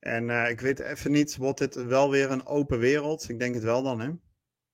[0.00, 3.28] En uh, ik weet even niet, wordt dit wel weer een open wereld?
[3.28, 4.10] Ik denk het wel dan, hè?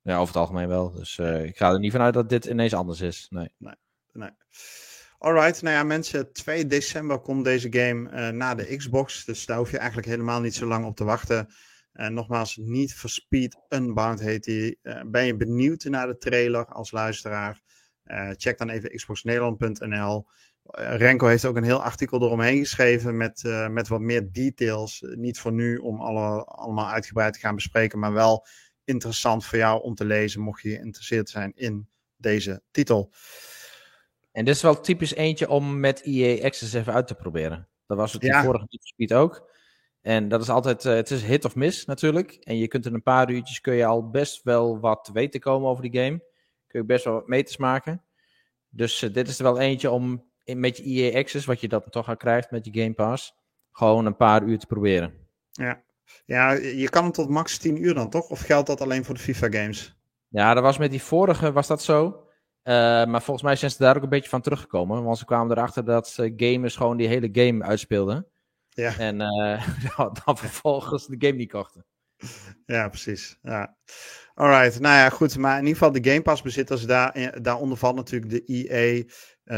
[0.06, 0.92] Ja, over het algemeen wel.
[0.92, 3.26] Dus uh, ik ga er niet vanuit dat dit ineens anders is.
[3.30, 3.52] Nee.
[3.58, 3.74] Nee.
[4.12, 4.30] nee.
[5.18, 9.24] Alright, nou ja, mensen, 2 december komt deze game uh, naar de Xbox.
[9.24, 11.48] Dus daar hoef je eigenlijk helemaal niet zo lang op te wachten.
[11.92, 14.78] En nogmaals, niet for Speed Unbound heet die.
[15.06, 17.60] ben je benieuwd naar de trailer als luisteraar?
[18.36, 20.26] check dan even xboxnederland.nl.
[20.70, 25.02] Eh, Renko heeft ook een heel artikel eromheen geschreven met, uh, met wat meer details.
[25.02, 28.46] Eh, niet voor nu om alle, allemaal uitgebreid te gaan bespreken, maar wel
[28.86, 33.12] interessant voor jou om te lezen, mocht je geïnteresseerd zijn in deze titel.
[34.32, 37.68] En dit is wel typisch eentje om met EA Access even uit te proberen.
[37.86, 38.40] Dat was het ja.
[38.40, 39.50] de vorige Speed ook.
[40.00, 42.32] En dat is altijd, uh, het is hit of miss natuurlijk.
[42.32, 45.40] En je kunt in een paar uurtjes kun je al best wel wat te weten
[45.40, 46.18] komen over die game.
[46.66, 48.02] Kun je best wel wat meters maken.
[48.68, 52.08] Dus dit is er wel eentje om met je EA Access, wat je dat toch
[52.08, 53.34] al krijgt met je Game Pass,
[53.72, 55.14] gewoon een paar uur te proberen.
[55.50, 55.82] Ja.
[56.24, 58.28] Ja, je kan hem tot max 10 uur dan toch?
[58.28, 59.96] Of geldt dat alleen voor de FIFA games?
[60.28, 62.26] Ja, dat was met die vorige was dat zo.
[62.66, 62.72] Uh,
[63.04, 65.04] maar volgens mij zijn ze daar ook een beetje van teruggekomen.
[65.04, 68.26] Want ze kwamen erachter dat uh, gamers gewoon die hele game uitspeelden.
[68.68, 68.98] Ja.
[68.98, 69.66] En uh,
[70.24, 71.86] dan vervolgens de game niet kochten.
[72.66, 73.38] Ja, precies.
[73.42, 73.76] Ja.
[74.34, 75.38] Alright, nou ja, goed.
[75.38, 79.04] Maar in ieder geval de Game Pass bezitters, daar, daaronder valt natuurlijk de EA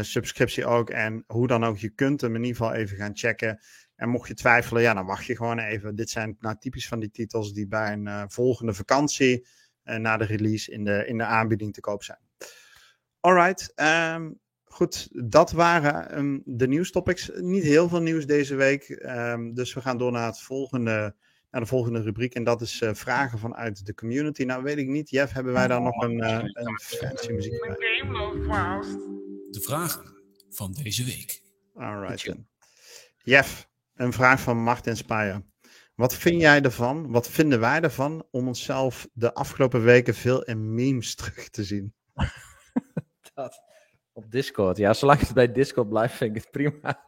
[0.03, 0.89] subscriptie ook.
[0.89, 3.59] En hoe dan ook, je kunt hem in ieder geval even gaan checken.
[3.99, 5.95] En mocht je twijfelen, ja, dan wacht je gewoon even.
[5.95, 9.47] Dit zijn nou typisch van die titels die bij een uh, volgende vakantie
[9.83, 12.19] uh, na de release in de, in de aanbieding te koop zijn.
[13.19, 13.73] Alright,
[14.15, 17.31] um, goed, dat waren um, de nieuwstopics.
[17.35, 21.15] Niet heel veel nieuws deze week, um, dus we gaan door naar, het volgende,
[21.51, 22.33] naar de volgende rubriek.
[22.33, 24.43] En dat is uh, vragen vanuit de community.
[24.43, 27.75] Nou, weet ik niet, Jeff, hebben wij daar nog een, uh, een fancy muziek bij?
[29.49, 30.15] de vragen
[30.49, 31.41] van deze week.
[31.73, 32.35] Alright.
[33.23, 33.68] Jeff,
[33.99, 35.41] een vraag van Martin Spaier.
[35.95, 40.73] Wat vind jij ervan, wat vinden wij ervan om onszelf de afgelopen weken veel in
[40.73, 41.93] memes terug te zien?
[43.33, 43.61] Dat,
[44.13, 44.77] op Discord.
[44.77, 47.05] Ja, zolang het bij Discord blijft, vind ik het prima.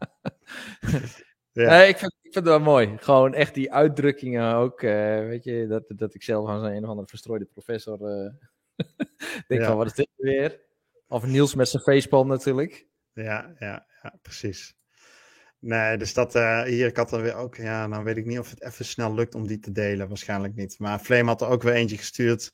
[1.52, 1.70] ja.
[1.70, 2.98] Nee, ik, vind, ik vind het wel mooi.
[2.98, 4.82] Gewoon echt die uitdrukkingen ook.
[4.82, 8.32] Uh, weet je, dat, dat ik zelf aan een of andere verstrooide professor uh,
[9.48, 10.62] denk van, wat is dit weer?
[11.08, 12.88] Of Niels met zijn facepalm natuurlijk.
[13.14, 14.76] Ja, ja, ja, precies.
[15.62, 18.40] Nee, dus dat uh, hier, ik had er weer ook, ja, nou weet ik niet
[18.40, 20.80] of het even snel lukt om die te delen, waarschijnlijk niet.
[20.80, 22.52] Maar Flame had er ook weer eentje gestuurd.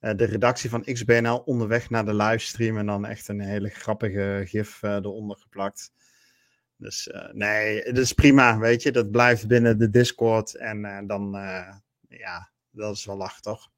[0.00, 4.42] Uh, de redactie van XBNL onderweg naar de livestream en dan echt een hele grappige
[4.44, 5.90] gif uh, eronder geplakt.
[6.76, 11.30] Dus nee, het is prima, weet je, dat blijft binnen de Discord en dan,
[12.08, 13.68] ja, dat is wel lach, toch?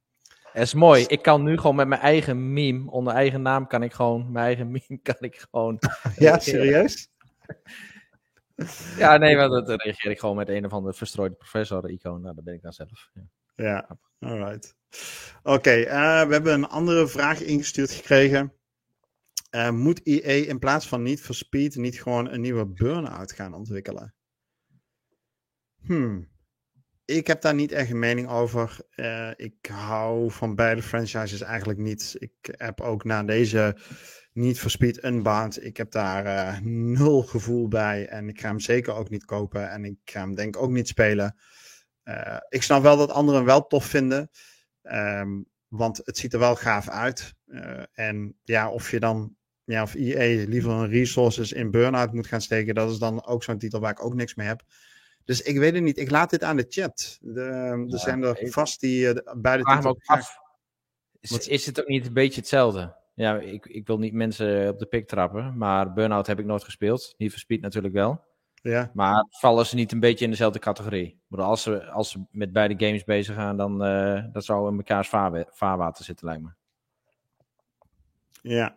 [0.53, 1.05] Het is mooi.
[1.07, 4.47] Ik kan nu gewoon met mijn eigen meme, onder eigen naam kan ik gewoon, mijn
[4.47, 5.79] eigen meme kan ik gewoon...
[6.17, 7.09] ja, serieus?
[8.99, 12.21] ja, nee, maar dat reageer ik gewoon met een of andere verstrooide professor-icoon.
[12.21, 13.11] Nou, dat ben ik dan zelf.
[13.13, 14.77] Ja, ja alright.
[15.43, 18.53] Oké, eh, we hebben een andere vraag ingestuurd gekregen.
[19.51, 23.55] Uh, moet EA in plaats van niet voor Speed niet gewoon een nieuwe Burnout gaan
[23.55, 24.15] ontwikkelen?
[25.81, 26.29] Hmm
[27.09, 28.77] ik heb daar niet echt een mening over.
[28.97, 32.17] Uh, ik hou van beide franchises eigenlijk niet.
[32.19, 33.77] Ik heb ook na deze
[34.39, 35.65] niet voor Speed Unbound.
[35.65, 38.07] Ik heb daar uh, nul gevoel bij.
[38.07, 39.71] En ik ga hem zeker ook niet kopen.
[39.71, 41.37] En ik ga hem denk ik ook niet spelen.
[42.05, 44.31] Uh, ik snap wel dat anderen hem wel tof vinden.
[44.83, 47.35] Um, want het ziet er wel gaaf uit.
[47.93, 52.41] en ja, of je dan ja, of EA liever een resources in Burnout moet gaan
[52.41, 52.75] steken.
[52.75, 54.63] Dat is dan ook zo'n titel waar ik ook niks mee heb.
[55.25, 55.99] Dus ik weet het niet.
[55.99, 57.19] Ik laat dit aan de chat.
[57.21, 57.43] De,
[57.91, 60.37] er zijn er vast die beide ook af.
[61.21, 62.98] Is, is het ook niet een beetje hetzelfde?
[63.19, 66.65] Ja, ik, ik wil niet mensen op de pik trappen, maar Burnout heb ik nooit
[66.65, 67.15] gespeeld.
[67.17, 68.25] Niet for Speed natuurlijk wel.
[68.55, 68.91] Ja.
[68.95, 71.21] Maar vallen ze niet een beetje in dezelfde categorie?
[71.31, 75.09] als ze, als ze met beide games bezig gaan, dan uh, dat zou in mekaars
[75.09, 76.51] vaarwater zitten, lijkt me.
[78.43, 78.77] Ja.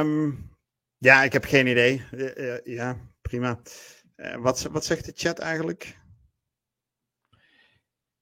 [0.00, 0.50] Um,
[0.98, 2.02] ja, ik heb geen idee.
[2.12, 3.58] Uh, ja, prima.
[4.16, 5.98] Uh, wat, wat zegt de chat eigenlijk?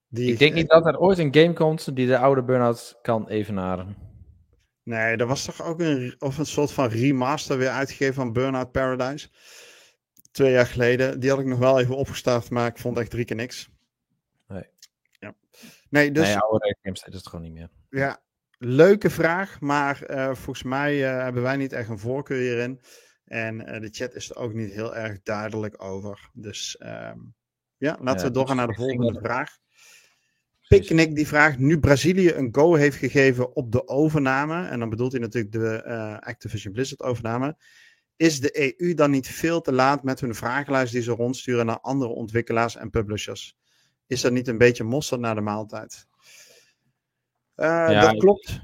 [0.09, 3.29] Die, ik denk niet dat er ooit een game komt die de oude Burnout kan
[3.29, 4.12] evenaren.
[4.85, 8.72] Nee, er was toch ook een, of een soort van remaster weer uitgegeven van Burnout
[8.72, 9.28] Paradise.
[10.30, 11.20] Twee jaar geleden.
[11.20, 13.68] Die had ik nog wel even opgestart, maar ik vond echt drie keer niks.
[14.49, 14.66] Nee.
[15.11, 15.35] Ja.
[15.89, 16.26] Nee, dus...
[16.26, 17.70] Nee, oude games is het gewoon niet meer.
[17.91, 18.22] Ja,
[18.59, 22.80] leuke vraag, maar uh, volgens mij uh, hebben wij niet echt een voorkeur hierin.
[23.24, 26.30] En uh, de chat is er ook niet heel erg duidelijk over.
[26.32, 27.35] Dus um,
[27.76, 29.59] ja, laten ja, we doorgaan naar de volgende vraag.
[30.79, 35.12] Picnic die vraagt, nu Brazilië een go heeft gegeven op de overname, en dan bedoelt
[35.12, 37.57] hij natuurlijk de uh, Activision Blizzard overname,
[38.16, 41.81] is de EU dan niet veel te laat met hun vragenlijst die ze rondsturen naar
[41.81, 43.57] andere ontwikkelaars en publishers?
[44.07, 46.07] Is dat niet een beetje mosterd naar de maaltijd?
[47.57, 48.61] Uh, ja, dat klopt.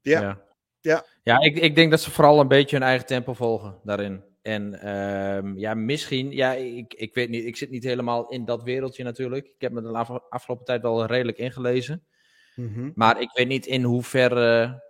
[0.00, 0.20] Ja.
[0.20, 0.42] Ja,
[0.80, 1.06] ja.
[1.22, 4.22] ja ik, ik denk dat ze vooral een beetje hun eigen tempo volgen daarin.
[4.46, 8.62] En um, ja, misschien, ja, ik, ik weet niet, ik zit niet helemaal in dat
[8.62, 9.46] wereldje natuurlijk.
[9.46, 12.06] Ik heb me de afgelopen tijd wel redelijk ingelezen.
[12.54, 12.92] Mm -hmm.
[12.94, 14.82] Maar ik weet niet in hoeverre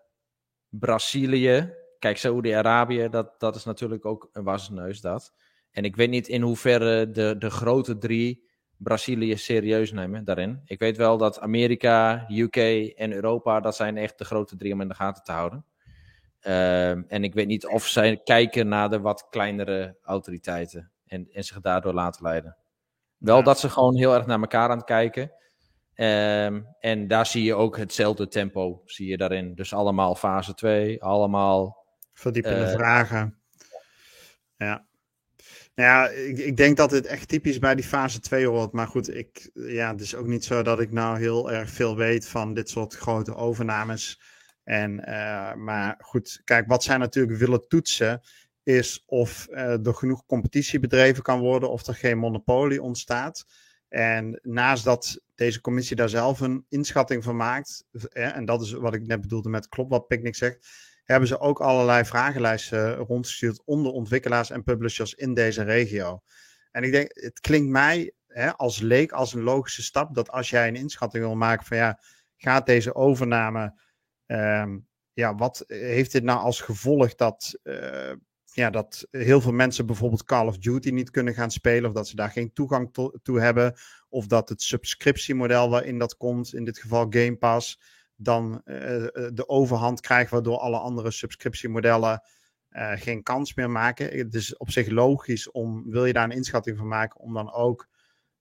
[0.68, 5.34] Brazilië, kijk, Saoedi-Arabië, dat, dat is natuurlijk ook een wasneus dat.
[5.70, 10.62] En ik weet niet in hoeverre de, de grote drie Brazilië serieus nemen daarin.
[10.64, 12.56] Ik weet wel dat Amerika, UK
[12.96, 15.64] en Europa, dat zijn echt de grote drie om in de gaten te houden.
[16.46, 21.44] Ehm, en ik weet niet of zij kijken naar de wat kleinere autoriteiten en, en
[21.44, 22.56] zich daardoor laten leiden.
[23.16, 25.32] Wel dat ze gewoon heel erg naar elkaar aan het kijken.
[25.94, 29.54] Ehm, en daar zie je ook hetzelfde tempo, zie je daarin.
[29.54, 31.84] Dus allemaal fase 2, allemaal...
[32.12, 33.38] Verdiepende uh, vragen.
[34.56, 34.86] Ja.
[35.74, 38.72] Nou ja, ik, ik, denk dat het echt typisch bij die fase 2 hoort.
[38.72, 41.96] Maar goed, ik, ja, het is ook niet zo dat ik nou heel erg veel
[41.96, 44.20] weet van dit soort grote overnames.
[44.66, 48.20] En, uh, maar goed, kijk, wat zij natuurlijk willen toetsen
[48.62, 53.46] is of uh, er genoeg competitie bedreven kan worden, of er geen monopolie ontstaat.
[53.88, 58.94] En naast dat deze commissie daar zelf een inschatting van maakt, en dat is wat
[58.94, 60.68] ik net bedoelde met klopt wat Picnic zegt,
[61.04, 66.22] hebben ze ook allerlei vragenlijsten rondgestuurd onder ontwikkelaars en publishers in deze regio.
[66.70, 70.50] En ik denk, het klinkt mij hè, als leek als een logische stap dat als
[70.50, 72.00] jij een inschatting wil maken van ja,
[72.36, 73.84] gaat deze overname
[74.26, 78.12] Um, ja, wat heeft dit nou als gevolg dat, uh,
[78.52, 82.08] ja, dat heel veel mensen bijvoorbeeld Call of Duty niet kunnen gaan spelen, of dat
[82.08, 83.74] ze daar geen toegang to toe hebben,
[84.08, 87.80] of dat het subscriptiemodel waarin dat komt, in dit geval Game Pass,
[88.16, 88.76] dan uh,
[89.32, 92.22] de overhand krijgt, waardoor alle andere subscriptiemodellen
[92.94, 94.18] geen kans meer maken.
[94.18, 97.52] Het is op zich logisch om, wil je daar een inschatting van maken, om dan
[97.52, 97.88] ook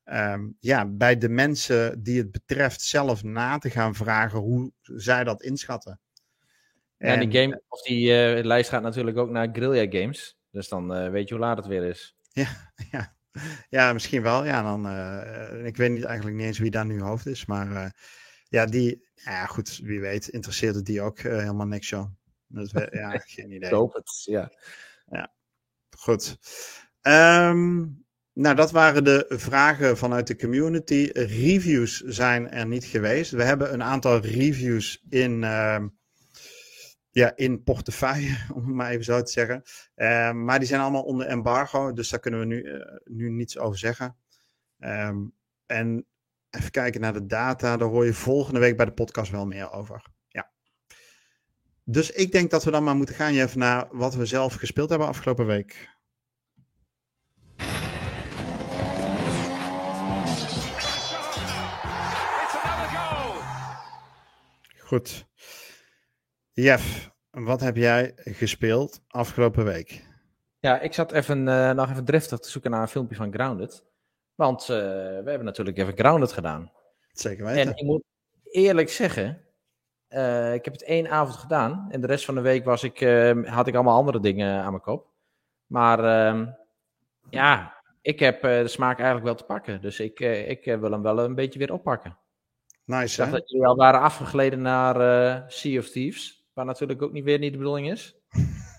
[0.06, 5.24] um, ja, bij de mensen die het betreft zelf na te gaan vragen hoe zij
[5.24, 5.99] dat inschatten.
[6.97, 10.38] En, ja, die, game, of die uh, lijst gaat natuurlijk ook naar Guerrilla Games.
[10.51, 12.16] Dus dan uh, weet je hoe laat het weer is.
[12.32, 12.47] Ja,
[12.91, 13.16] ja.
[13.70, 14.45] ja misschien wel.
[14.45, 17.45] Ja, dan, uh, ik weet niet, eigenlijk niet eens wie daar nu hoofd is.
[17.45, 17.95] Maar
[18.49, 22.18] ja, die, ja, goed, wie weet, interesseert het die ook helemaal niks, John.
[22.47, 23.70] Dat, ja, geen idee.
[23.70, 24.51] Ik hoop het, ja.
[25.06, 25.34] Ja,
[25.97, 26.38] goed.
[27.01, 28.05] Um,
[28.36, 31.10] nou, dat waren de vragen vanuit de community.
[31.14, 33.32] Reviews zijn er niet geweest.
[33.32, 35.84] We hebben een aantal reviews in, uh,
[37.10, 39.64] ja, in portefeuille, om het maar even zo te zeggen.
[39.96, 43.58] Uh, maar die zijn allemaal onder embargo, dus daar kunnen we nu, uh, nu niets
[43.58, 44.16] over zeggen.
[44.80, 45.34] Um,
[45.66, 46.06] en
[46.50, 49.72] even kijken naar de data, daar hoor je volgende week bij de podcast wel meer
[49.72, 50.06] over.
[50.28, 50.52] Ja.
[51.84, 54.90] Dus ik denk dat we dan maar moeten gaan, Jeff, naar wat we zelf gespeeld
[54.90, 55.95] hebben afgelopen week.
[64.86, 65.28] Goed.
[66.52, 70.06] Jeff, wat heb jij gespeeld afgelopen week?
[70.60, 73.84] Ja, ik zat even, uh, nog even driftig te zoeken naar een filmpje van Grounded.
[74.36, 76.72] Want uh, we hebben natuurlijk even Grounded gedaan.
[77.12, 77.62] Zeker weten.
[77.62, 78.04] En ik moet
[78.44, 79.42] eerlijk zeggen,
[80.10, 81.88] uh, ik heb het één avond gedaan.
[81.90, 83.00] En de rest van de week was ik,
[83.46, 85.08] had ik allemaal andere dingen aan mijn kop.
[85.66, 86.48] Maar ehm,
[87.30, 89.82] ja, ik heb de smaak eigenlijk wel te pakken.
[89.82, 92.18] Dus ik, ik wil hem wel een beetje weer oppakken.
[92.86, 96.46] Nice, ik dacht dat jullie al waren afgegleden naar uh, Sea of Thieves.
[96.54, 98.16] Waar natuurlijk ook niet weer niet de bedoeling is.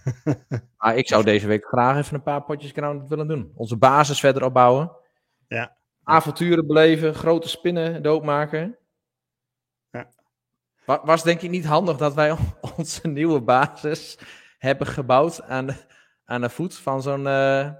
[0.79, 3.53] maar ik zou deze week graag even een paar potjes Grounded willen doen.
[3.55, 4.93] Onze basis verder opbouwen.
[5.49, 5.77] Ja.
[6.03, 8.79] Avonturen beleven, grote spinnen doodmaken.
[9.91, 10.11] Ja.
[10.85, 12.37] Was denk ik niet handig dat wij
[12.77, 14.19] onze nieuwe basis
[14.59, 15.75] hebben gebouwd aan de,
[16.25, 17.27] aan de voet van zo'n...
[17.27, 17.71] Uh,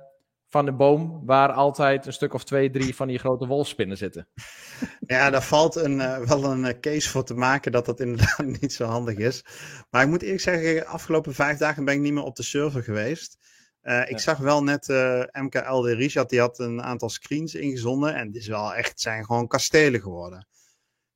[0.49, 4.29] van de boom waar altijd een stuk of twee, drie van die grote wolfspinnen zitten.
[5.07, 8.47] Ja, daar valt een, uh, wel een uh, case voor te maken dat dat inderdaad
[8.61, 9.45] niet zo handig is.
[9.91, 12.43] Maar ik moet eerlijk zeggen, de afgelopen vijf dagen ben ik niet meer op de
[12.43, 13.39] server geweest.
[13.83, 14.19] Uh, ik ja.
[14.19, 14.89] zag wel net
[15.33, 18.15] MKL de Richard, die had een aantal screens ingezonden.
[18.15, 20.47] En die is wel echt, zijn gewoon kastelen geworden.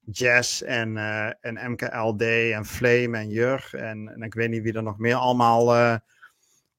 [0.01, 0.97] Jazz en,
[1.41, 2.23] en MKLD
[2.53, 3.69] en Flame en Jur.
[3.73, 6.01] En, en ik weet niet wie er nog meer allemaal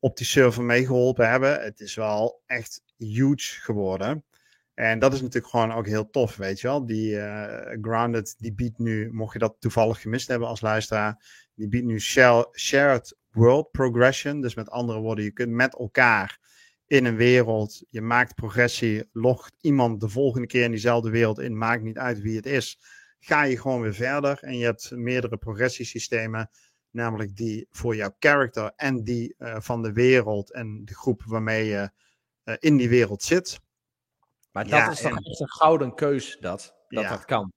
[0.01, 1.61] op die server meegeholpen hebben.
[1.61, 4.25] Het is wel echt huge geworden.
[4.73, 6.85] En dat is natuurlijk gewoon ook heel tof, weet je wel.
[6.85, 11.67] Die uh, Grounded, die biedt nu, mocht je dat toevallig gemist hebben als luisteraar, die
[11.67, 14.41] biedt nu shared world progression.
[14.41, 16.39] Dus met andere woorden, je kunt met elkaar
[16.87, 21.57] in een wereld, je maakt progressie, logt iemand de volgende keer in diezelfde wereld in,
[21.57, 22.79] maakt niet uit wie het is.
[23.19, 24.39] ga je gewoon weer verder.
[24.41, 26.49] En je hebt meerdere progressiesystemen,
[26.91, 31.65] namelijk die voor jouw character en die eh, van de wereld en de groep waarmee
[31.65, 31.89] je
[32.43, 33.59] eh, in die wereld zit.
[34.51, 37.09] Maar dat Ja, is toch en- echt een gouden keus, dat, dat Ja.
[37.09, 37.51] dat kan.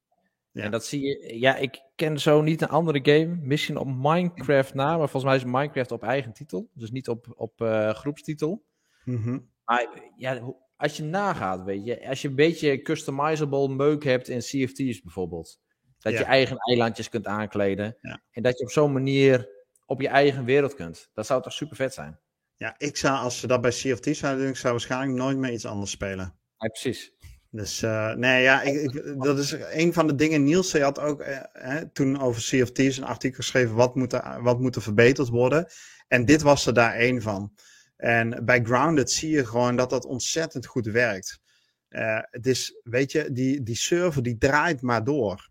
[0.51, 0.63] Ja.
[0.63, 4.75] En dat zie je, ja, ik ken zo niet een andere game, misschien op Minecraft
[4.75, 8.65] na, maar volgens mij is Minecraft op eigen titel, dus niet op, op eh, groepstitel.
[9.05, 9.39] Mhm.
[9.65, 14.41] Maar ja, als je nagaat, weet je, als je een beetje customizable meuk hebt in
[14.41, 15.61] Thieves bijvoorbeeld,
[16.05, 16.19] dat Ja.
[16.19, 18.21] je eigen eilandjes kunt aankleden Ja.
[18.31, 19.49] en dat je op zo'n manier
[19.87, 22.19] op je eigen wereld kunt, dat zou toch super vet zijn?
[22.57, 25.19] Ja, ik zou, als ze dat bij Sea of Thieves zouden doen, ik zou waarschijnlijk
[25.19, 26.39] nooit meer iets anders spelen.
[26.59, 27.13] Ja, precies.
[27.51, 30.45] Dus eh, nee, ja, ik, ik- dat is een van de dingen.
[30.45, 33.75] Niels had ook eh, toen over Thieves een artikel geschreven.
[33.75, 35.67] Wat moet, er, wat moet er verbeterd worden?
[36.09, 37.53] En dit was er daar één van.
[37.97, 41.41] En bij Grounded zie je gewoon dat dat ontzettend goed werkt.
[41.89, 45.49] Eh, het is, weet je, die, die server die draait maar door.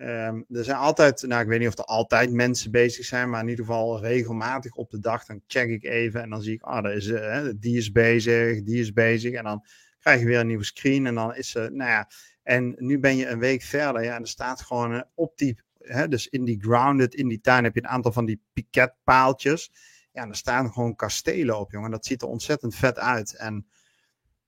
[0.00, 3.42] Ehm, er zijn altijd, nou ik weet niet of er altijd mensen bezig zijn, maar
[3.42, 5.24] in ieder geval regelmatig op de dag.
[5.24, 8.92] Dan check ik even en dan zie ik, ah, eh, die is bezig, die is
[8.92, 9.32] bezig.
[9.32, 9.64] En dan
[9.98, 12.08] krijg je weer een nieuwe screen en dan is ze, nou ja,
[12.42, 15.58] en nu ben je een week verder, ja, en er staat gewoon eh, op die,
[15.78, 19.70] hè, dus in die grounded, in die tuin heb je een aantal van die piketpaaltjes.
[20.12, 21.90] Ja, er staan gewoon kastelen op, jongen.
[21.90, 23.36] Dat ziet er ontzettend vet uit.
[23.36, 23.66] En,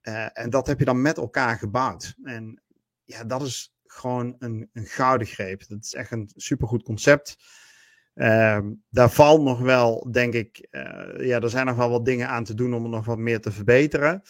[0.00, 2.14] eh, en dat heb je dan met elkaar gebouwd.
[2.24, 2.62] En
[3.04, 5.68] ja, dat is gewoon een, een gouden greep.
[5.68, 7.36] Dat is echt een supergoed concept.
[8.14, 12.28] Ehm, daar valt nog wel, denk ik, eh, ja, er zijn nog wel wat dingen
[12.28, 14.22] aan te doen om het nog wat meer te verbeteren.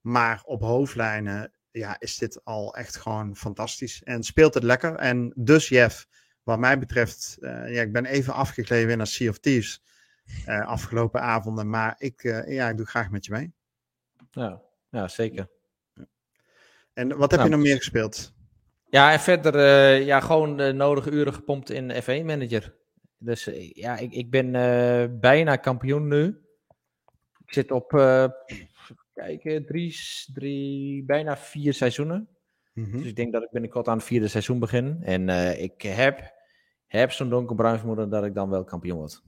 [0.00, 4.02] Maar op hoofdlijnen ja, is dit al echt gewoon fantastisch.
[4.02, 4.94] En speelt het lekker.
[4.94, 6.06] En dus Jeff,
[6.42, 9.82] wat mij betreft, eh, ja, ik ben even afgegleden weer naar Sea of Thieves
[10.44, 11.70] eh, afgelopen avonden.
[11.70, 13.52] Maar ik, ja, ik doe graag met je mee.
[14.30, 15.50] Ja, ja zeker.
[16.92, 18.36] En wat heb Nou, je nog meer gespeeld?
[18.90, 22.76] Ja, en verder eh, ja, gewoon de nodige uren gepompt in F1 Manager.
[23.18, 26.26] Dus eh, ja, ik, ik ben eh, bijna kampioen nu.
[27.46, 27.88] Ik zit op,
[29.14, 29.96] kijken, drie,
[30.32, 32.28] drie, bijna vier seizoenen.
[32.72, 32.96] Mhm.
[32.96, 34.98] Dus ik denk dat ik binnenkort aan het vierde seizoen begin.
[35.02, 35.28] En
[35.60, 36.32] ik heb,
[36.86, 39.22] heb zo'n donkerbruin vermoeden dat ik dan wel kampioen word.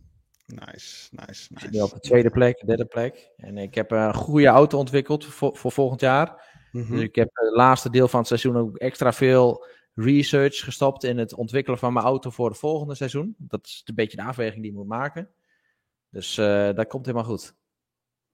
[0.47, 1.95] Nice, nice, Ik zit nu op nice.
[1.95, 3.31] de tweede plek, derde plek.
[3.37, 6.50] En ik heb een goede auto ontwikkeld voor, voor volgend jaar.
[6.73, 6.93] Mhm.
[6.93, 11.19] Dus ik heb het laatste deel van het seizoen ook extra veel research gestopt in
[11.19, 13.35] het ontwikkelen van mijn auto voor het volgende seizoen.
[13.39, 15.31] Dat is een beetje de afweging die ik moet maken.
[16.11, 17.55] Dus eh, dat komt helemaal goed.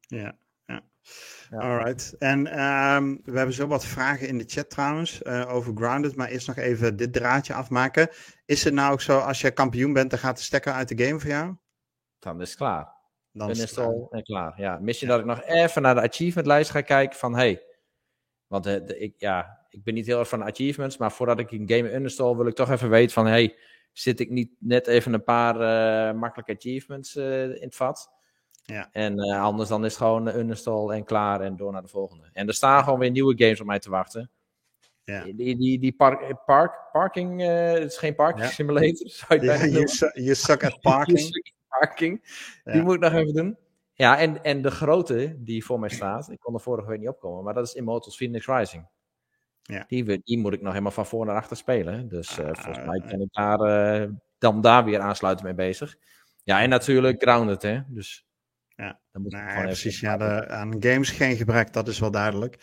[0.01, 0.84] Ja, ja.
[1.51, 1.59] Ja.
[1.59, 2.14] Alright.
[2.18, 6.16] En ehm, we hebben zo wat vragen in de chat trouwens eh, over Grounded.
[6.16, 8.09] Maar eerst nog even dit draadje afmaken.
[8.45, 11.05] Is het nou ook zo, als je kampioen bent, dan gaat de stekker uit de
[11.05, 11.57] game voor jou?
[12.18, 12.84] Dan is het klaar.
[13.32, 14.61] Dan Dan is het al en klaar.
[14.61, 17.62] Ja, mis je dat ik nog even naar de achievementlijst ga kijken van hey.
[18.47, 21.51] Want eh, de, ik, ja, ik ben niet heel erg van achievements, maar voordat ik
[21.51, 23.57] een game install wil ik toch even weten van hey,
[23.92, 28.11] zit ik niet net even een paar eh, makkelijke achievements eh, in het vat?
[28.62, 28.88] Ja.
[28.92, 32.28] En anders dan is het gewoon uninstall en klaar en door naar de volgende.
[32.32, 34.30] En er staan gewoon weer nieuwe games op mij te wachten.
[35.05, 35.24] Ja.
[35.24, 38.51] Die, die, die park, park, parking, het is geen parking Ja.
[38.51, 39.70] simulator, zou je
[40.14, 41.55] you suck at parking.
[41.68, 42.20] Parking.
[42.64, 43.57] Die moet ik nog even doen.
[43.97, 47.09] Ja, en, en de grote die voor mij staat, ik kon er vorige week niet
[47.09, 48.88] opkomen, maar dat is Immortals Phoenix Rising.
[49.62, 49.84] Ja.
[49.88, 52.09] Die, die moet ik nog helemaal van voor naar achter spelen.
[52.09, 55.97] Dus eh, Ah, volgens mij ben ik daar, eh, dan daar weer aansluiten mee bezig.
[56.42, 57.80] Ja, en natuurlijk Grounded, hè.
[57.88, 58.26] Dus
[58.68, 59.01] Ja.
[59.12, 60.01] dan moet precies.
[60.01, 62.57] Ja, de, aan games geen gebrek, dat is wel duidelijk.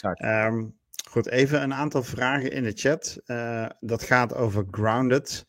[0.00, 0.66] Ehm,
[1.10, 3.20] goed, even een aantal vragen in de chat.
[3.24, 5.46] Eh, dat gaat over Grounded.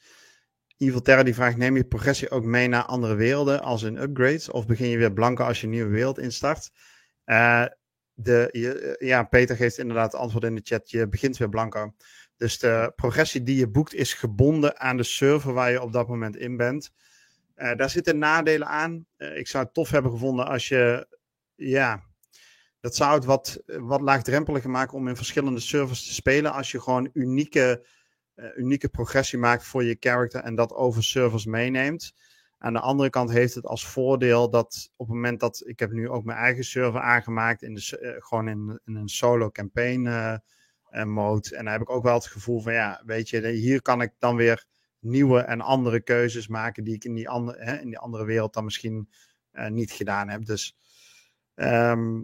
[0.81, 4.49] Evil die vraagt, neem je progressie ook mee naar andere werelden als in upgrades?
[4.49, 6.71] Of begin je weer blanco als je een nieuwe wereld instart?
[7.23, 7.65] Eh,
[8.13, 10.89] de, je, ja, Peter geeft inderdaad antwoord in de chat.
[10.89, 11.93] Je begint weer blanco.
[12.37, 16.07] Dus de progressie die je boekt is gebonden aan de server waar je op dat
[16.07, 16.91] moment in bent.
[17.55, 19.05] Eh, daar zitten nadelen aan.
[19.17, 21.07] Eh, ik zou het tof hebben gevonden als je,
[21.55, 22.03] ja,
[22.79, 26.53] dat zou het wat, wat laagdrempeliger maken om in verschillende servers te spelen.
[26.53, 27.89] Als je gewoon unieke, eh,
[28.55, 32.13] unieke progressie maakt voor je character en dat over servers meeneemt.
[32.57, 35.91] Aan de andere kant heeft het als voordeel dat op het moment dat ik heb
[35.91, 40.33] nu ook mijn eigen server aangemaakt, in de, eh, gewoon in, een solo campaign eh,
[40.89, 41.55] eh, mode.
[41.55, 44.13] En dan heb ik ook wel het gevoel van ja, weet je, hier kan ik
[44.17, 44.65] dan weer
[44.99, 48.53] nieuwe en andere keuzes maken die ik in die, andere, hè, in die andere wereld
[48.53, 49.09] dan misschien
[49.51, 50.45] eh, niet gedaan heb.
[50.45, 50.77] Dus
[51.53, 52.21] ehm,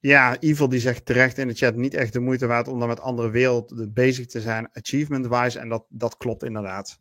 [0.00, 2.88] ja, Evil die zegt terecht in de chat niet echt de moeite waard om dan
[2.88, 5.58] met andere werelden bezig te zijn, achievement-wise.
[5.58, 7.00] En dat, dat klopt inderdaad.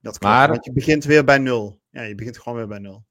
[0.00, 1.80] Dat klopt, Maar- want je begint weer bij nul.
[1.90, 3.06] Ja, je begint gewoon weer bij nul.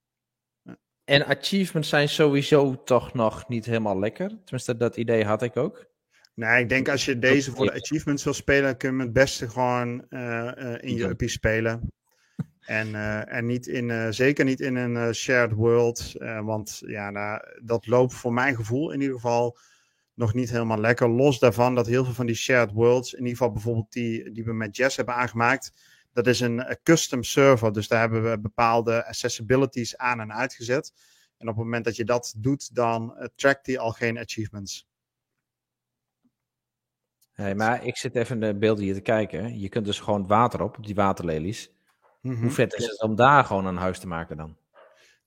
[1.03, 4.27] En achievements zijn sowieso toch nog niet helemaal lekker.
[4.27, 5.85] Tenminste, dat idee had ik ook.
[6.35, 9.13] Nee, ik denk als je deze voor de achievements wil spelen, kun je hem het
[9.13, 11.93] beste gewoon uh, uh, in je uppie spelen.
[12.65, 16.13] En, uh, en niet in, zeker niet in een shared world.
[16.43, 19.57] want ja, nou, dat loopt voor mijn gevoel in ieder geval
[20.13, 21.09] nog niet helemaal lekker.
[21.09, 24.43] Los daarvan dat heel veel van die shared worlds, in ieder geval bijvoorbeeld die die
[24.43, 25.73] we met Jess hebben aangemaakt,
[26.13, 27.73] dat is een custom server.
[27.73, 30.93] Dus daar hebben we bepaalde accessibilities aan en uitgezet.
[31.37, 34.87] En op het moment dat je dat doet, dan trackt hij al geen achievements.
[37.31, 39.59] Hey, maar ik zit even de beelden hier te kijken.
[39.59, 41.74] Je kunt dus gewoon water op die waterlelies.
[42.25, 42.49] Hoe mhm.
[42.49, 44.57] vet is het om daar gewoon een huis te maken dan?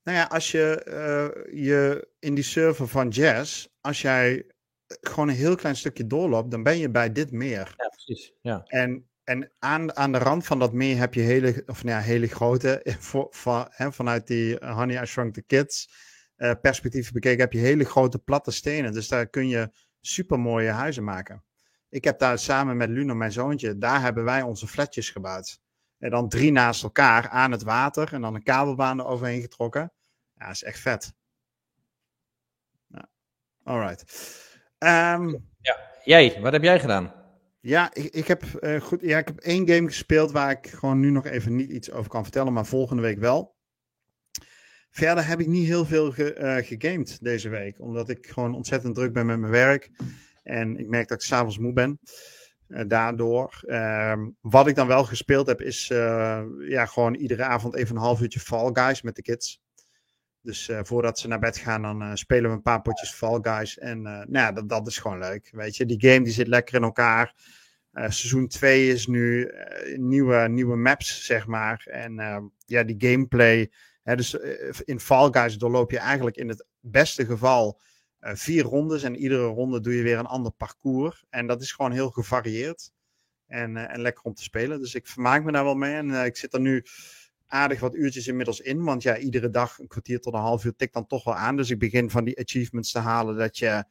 [0.02, 4.46] Nou ja, als je, uh, je in die server van Jazz, als jij
[4.86, 7.74] gewoon een heel klein stukje doorloopt, dan ben je bij dit meer.
[7.76, 8.32] Ja, precies.
[8.40, 8.62] Ja.
[8.66, 12.02] En, en aan, aan de rand van dat meer heb je hele, of nou ja,
[12.02, 15.90] hele grote, voor, van, hè, vanuit die Honey I Shrunk the Kids
[16.36, 18.92] uh, perspectief bekeken, heb je hele grote platte stenen.
[18.92, 19.70] Dus daar kun je
[20.00, 21.44] super mooie huizen maken.
[21.88, 25.60] Ik heb daar samen met Luno, mijn zoontje, daar hebben wij onze flatjes gebouwd.
[25.98, 29.92] En dan drie naast elkaar aan het water en dan een kabelbaan eroverheen getrokken.
[30.34, 31.12] Ja, dat is echt vet.
[32.86, 33.08] Ja.
[33.62, 34.04] Alright.
[34.78, 37.12] Um, ja, jij, wat heb jij gedaan?
[37.60, 41.00] Ja, ik, ik, heb, uh, goed, ja, ik heb één game gespeeld waar ik gewoon
[41.00, 43.56] nu nog even niet iets over kan vertellen, maar volgende week wel.
[44.90, 48.94] Verder heb ik niet heel veel ge, uh, gegamed deze week, omdat ik gewoon ontzettend
[48.94, 49.90] druk ben met mijn werk.
[50.42, 52.00] En ik merk dat ik s'avonds moe ben.
[52.68, 53.60] Uh, daardoor.
[53.64, 58.02] Uh, wat ik dan wel gespeeld heb, is uh, ja, gewoon iedere avond even een
[58.02, 59.62] half uurtje Fall Guys met de kids.
[60.40, 63.78] Dus uh, voordat ze naar bed gaan, dan spelen we een paar potjes Fall Guys.
[63.78, 65.48] En nou ja, dat, dat is gewoon leuk.
[65.52, 67.34] Weet je, die game die zit lekker in elkaar.
[67.92, 69.52] seizoen 2 is nu
[69.96, 71.86] nieuwe, nieuwe maps, zeg maar.
[71.90, 73.70] En ehm, ja, die gameplay.
[74.02, 74.34] Hè, dus
[74.84, 77.80] in Fall Guys doorloop je eigenlijk in het beste geval
[78.20, 81.24] vier rondes en iedere ronde doe je weer een ander parcours.
[81.30, 82.90] En dat is gewoon heel gevarieerd
[83.46, 84.78] en, uh, en lekker om te spelen.
[84.78, 86.84] Dus ik vermaak me daar wel mee en uh, ik zit er nu
[87.46, 88.84] aardig wat uurtjes inmiddels in.
[88.84, 91.56] Want ja, iedere dag een kwartier tot een half uur tikt dan toch wel aan.
[91.56, 93.84] Dus ik begin van die achievements te halen dat je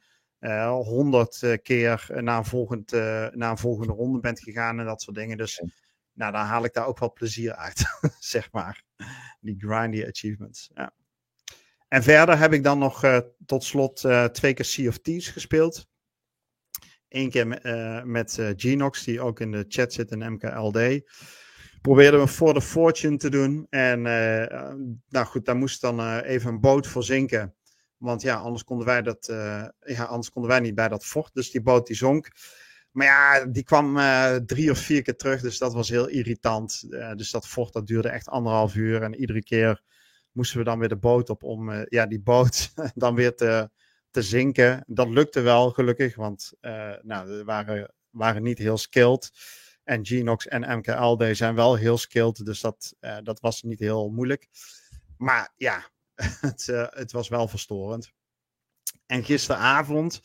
[0.84, 5.36] honderd keer naar een, volgend, naar een volgende ronde bent gegaan en dat soort dingen.
[5.36, 5.62] Dus
[6.12, 7.84] nou, dan haal ik daar ook wel plezier uit,
[8.18, 8.82] zeg maar.
[9.40, 10.92] Die grindy achievements, ja.
[11.88, 15.28] En verder heb ik dan nog uh, tot slot uh, twee keer Sea of Thieves
[15.28, 15.86] gespeeld.
[17.08, 21.00] Eén keer met, uh, met Genox, die ook in de chat zit in MKLD.
[21.80, 23.66] Probeerden we voor de Fortune te doen.
[23.70, 24.02] En
[25.08, 27.54] nou goed, daar moest dan even een boot voor zinken.
[27.96, 29.26] Want ja, anders konden wij dat,
[29.80, 31.34] ja, anders konden wij niet bij dat fort.
[31.34, 32.30] Dus die boot die zonk.
[32.90, 33.98] Maar ja, die kwam
[34.46, 35.40] drie of vier keer terug.
[35.40, 36.84] Dus dat was heel irritant.
[37.16, 39.02] dus dat fort dat duurde echt anderhalf uur.
[39.02, 39.82] En iedere keer
[40.38, 43.70] moesten we dan weer de boot op om uh, ja, die boot dan weer te,
[44.10, 44.84] te zinken.
[44.86, 49.30] Dat lukte wel, gelukkig, want uh, nou, we waren, waren niet heel skilled.
[49.84, 54.10] En Genox en MKLD zijn wel heel skilled, dus dat, uh, dat was niet heel
[54.10, 54.48] moeilijk.
[55.16, 55.90] Maar ja,
[56.40, 58.12] het, het was wel verstorend.
[59.06, 60.20] En gisteravond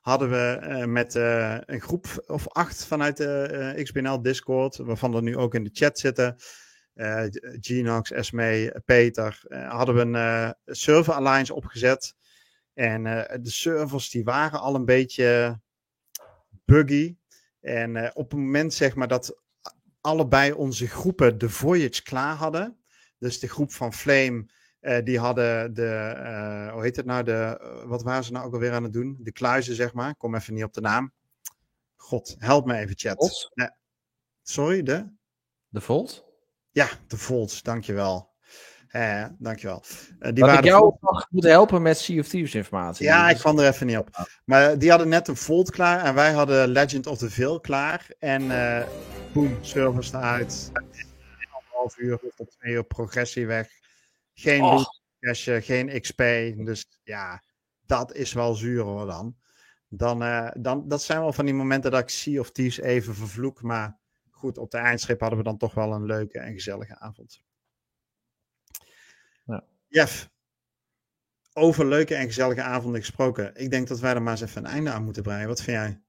[0.00, 5.54] hadden we met een groep of acht vanuit de XBNL Discord, waarvan er nu ook
[5.54, 6.36] in de chat zitten,
[6.98, 7.24] uh,
[7.60, 12.16] Genox, Esme, Peter, uh, hadden we een uh, server alliance opgezet.
[12.74, 13.02] En
[13.42, 15.60] de servers die waren al een beetje
[16.64, 17.16] buggy.
[17.60, 19.42] En op het moment zeg maar dat
[20.00, 22.78] allebei onze groepen de Voyage klaar hadden.
[23.18, 24.46] Dus de groep van Flame,
[25.04, 28.82] die hadden de, hoe heet het nou, de, wat waren ze nou ook alweer aan
[28.82, 29.16] het doen?
[29.20, 31.12] De kluizen zeg maar, kom even niet op de naam.
[31.96, 33.50] God, help me even chat.
[34.42, 35.06] sorry, de?
[35.68, 36.27] De Volt?
[36.70, 38.28] Ja, de Volts, dankjewel.
[38.88, 39.82] Eh, dankjewel.
[40.20, 43.06] Uh, die Had ik jou nog moeten helpen met Sea of Thieves informatie.
[43.06, 44.28] Ja, ik kwam er even niet op.
[44.44, 48.06] Maar die hadden net een Volt klaar en wij hadden Legend of the Veil klaar.
[48.18, 48.86] En uh,
[49.32, 50.70] boom, servers eruit.
[51.50, 53.68] Anderhalf uur tot twee uur progressie weg.
[54.34, 54.84] Geen oh.
[55.60, 56.18] geen XP.
[56.56, 57.42] Dus ja,
[57.86, 59.36] dat is wel zuur hoor dan.
[59.88, 60.88] Dan, uh, dan.
[60.88, 63.97] Dat zijn wel van die momenten dat ik Sea of Thieves even vervloek, maar
[64.38, 67.42] goed, op de eindschip hadden we dan toch wel een leuke en gezellige avond.
[69.44, 69.64] Ja.
[69.88, 70.30] Jeff,
[71.52, 73.54] over leuke en gezellige avonden gesproken.
[73.54, 75.48] Ik denk dat wij er maar eens even een einde aan moeten breien.
[75.48, 76.00] Wat vind jij?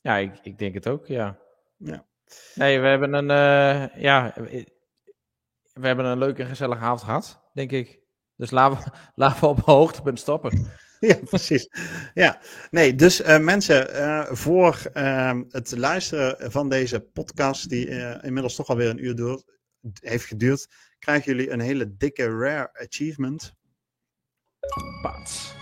[0.00, 1.38] Ja, ik, ik denk het ook, ja.
[1.76, 2.06] ja.
[2.54, 4.32] Nee, we hebben een, uh, ja,
[5.72, 8.00] we hebben een leuke en gezellige avond gehad, denk ik.
[8.36, 10.70] Dus laten we, laten we op hoogtepunt stoppen.
[11.00, 11.68] Ja, precies.
[12.14, 12.40] Ja,
[12.70, 18.54] nee, dus uh, mensen, uh, voor uh, het luisteren van deze podcast, die uh, inmiddels
[18.54, 19.42] toch alweer een uur door,
[20.00, 20.66] heeft geduurd,
[20.98, 23.54] krijgen jullie een hele dikke rare achievement.
[25.02, 25.54] Pats.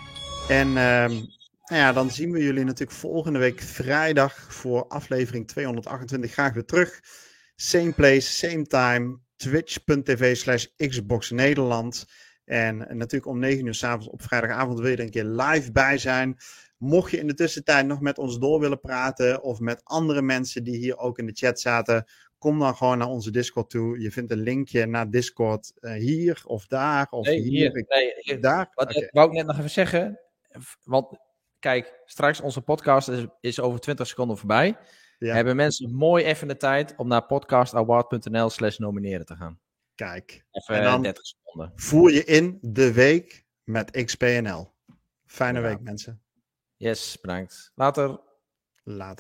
[0.49, 1.13] En ehm,
[1.65, 6.65] Nou ja, dan zien we jullie natuurlijk volgende week vrijdag voor aflevering 228 graag weer
[6.65, 7.01] terug.
[7.57, 9.19] Same place, same time.
[9.37, 12.07] Twitch.tv slash Xbox Nederland.
[12.45, 15.99] En natuurlijk om 9 uur s'avonds op vrijdagavond wil je er een keer live bij
[15.99, 16.37] zijn.
[16.79, 20.65] Mocht je in de tussentijd nog met ons door willen praten of met andere mensen
[20.65, 22.05] die hier ook in de chat zaten,
[22.39, 24.01] kom dan gewoon naar onze Discord toe.
[24.01, 27.71] Je vindt een linkje naar Discord uh, hier of daar of nee, hier.
[27.73, 27.85] hier.
[27.89, 28.41] Nee, hier.
[28.41, 28.71] Daar?
[28.75, 29.09] Wat okay.
[29.11, 30.21] wou ik net nog even zeggen.
[30.83, 31.19] Want
[31.59, 34.77] kijk, straks onze podcast is, is over 20 seconden voorbij.
[35.19, 35.35] Ja.
[35.35, 39.61] Hebben mensen mooi even de tijd om naar podcastaward.nl slash nomineren te gaan.
[39.95, 40.45] Kijk.
[40.51, 41.73] Even En dan- 30 seconden.
[41.77, 44.73] Voer je in de week met XPNL.
[45.27, 45.67] Fijne Ja.
[45.67, 46.23] week mensen.
[46.77, 47.73] Yes, bedankt.
[47.75, 48.09] Later.
[48.09, 49.13] Later.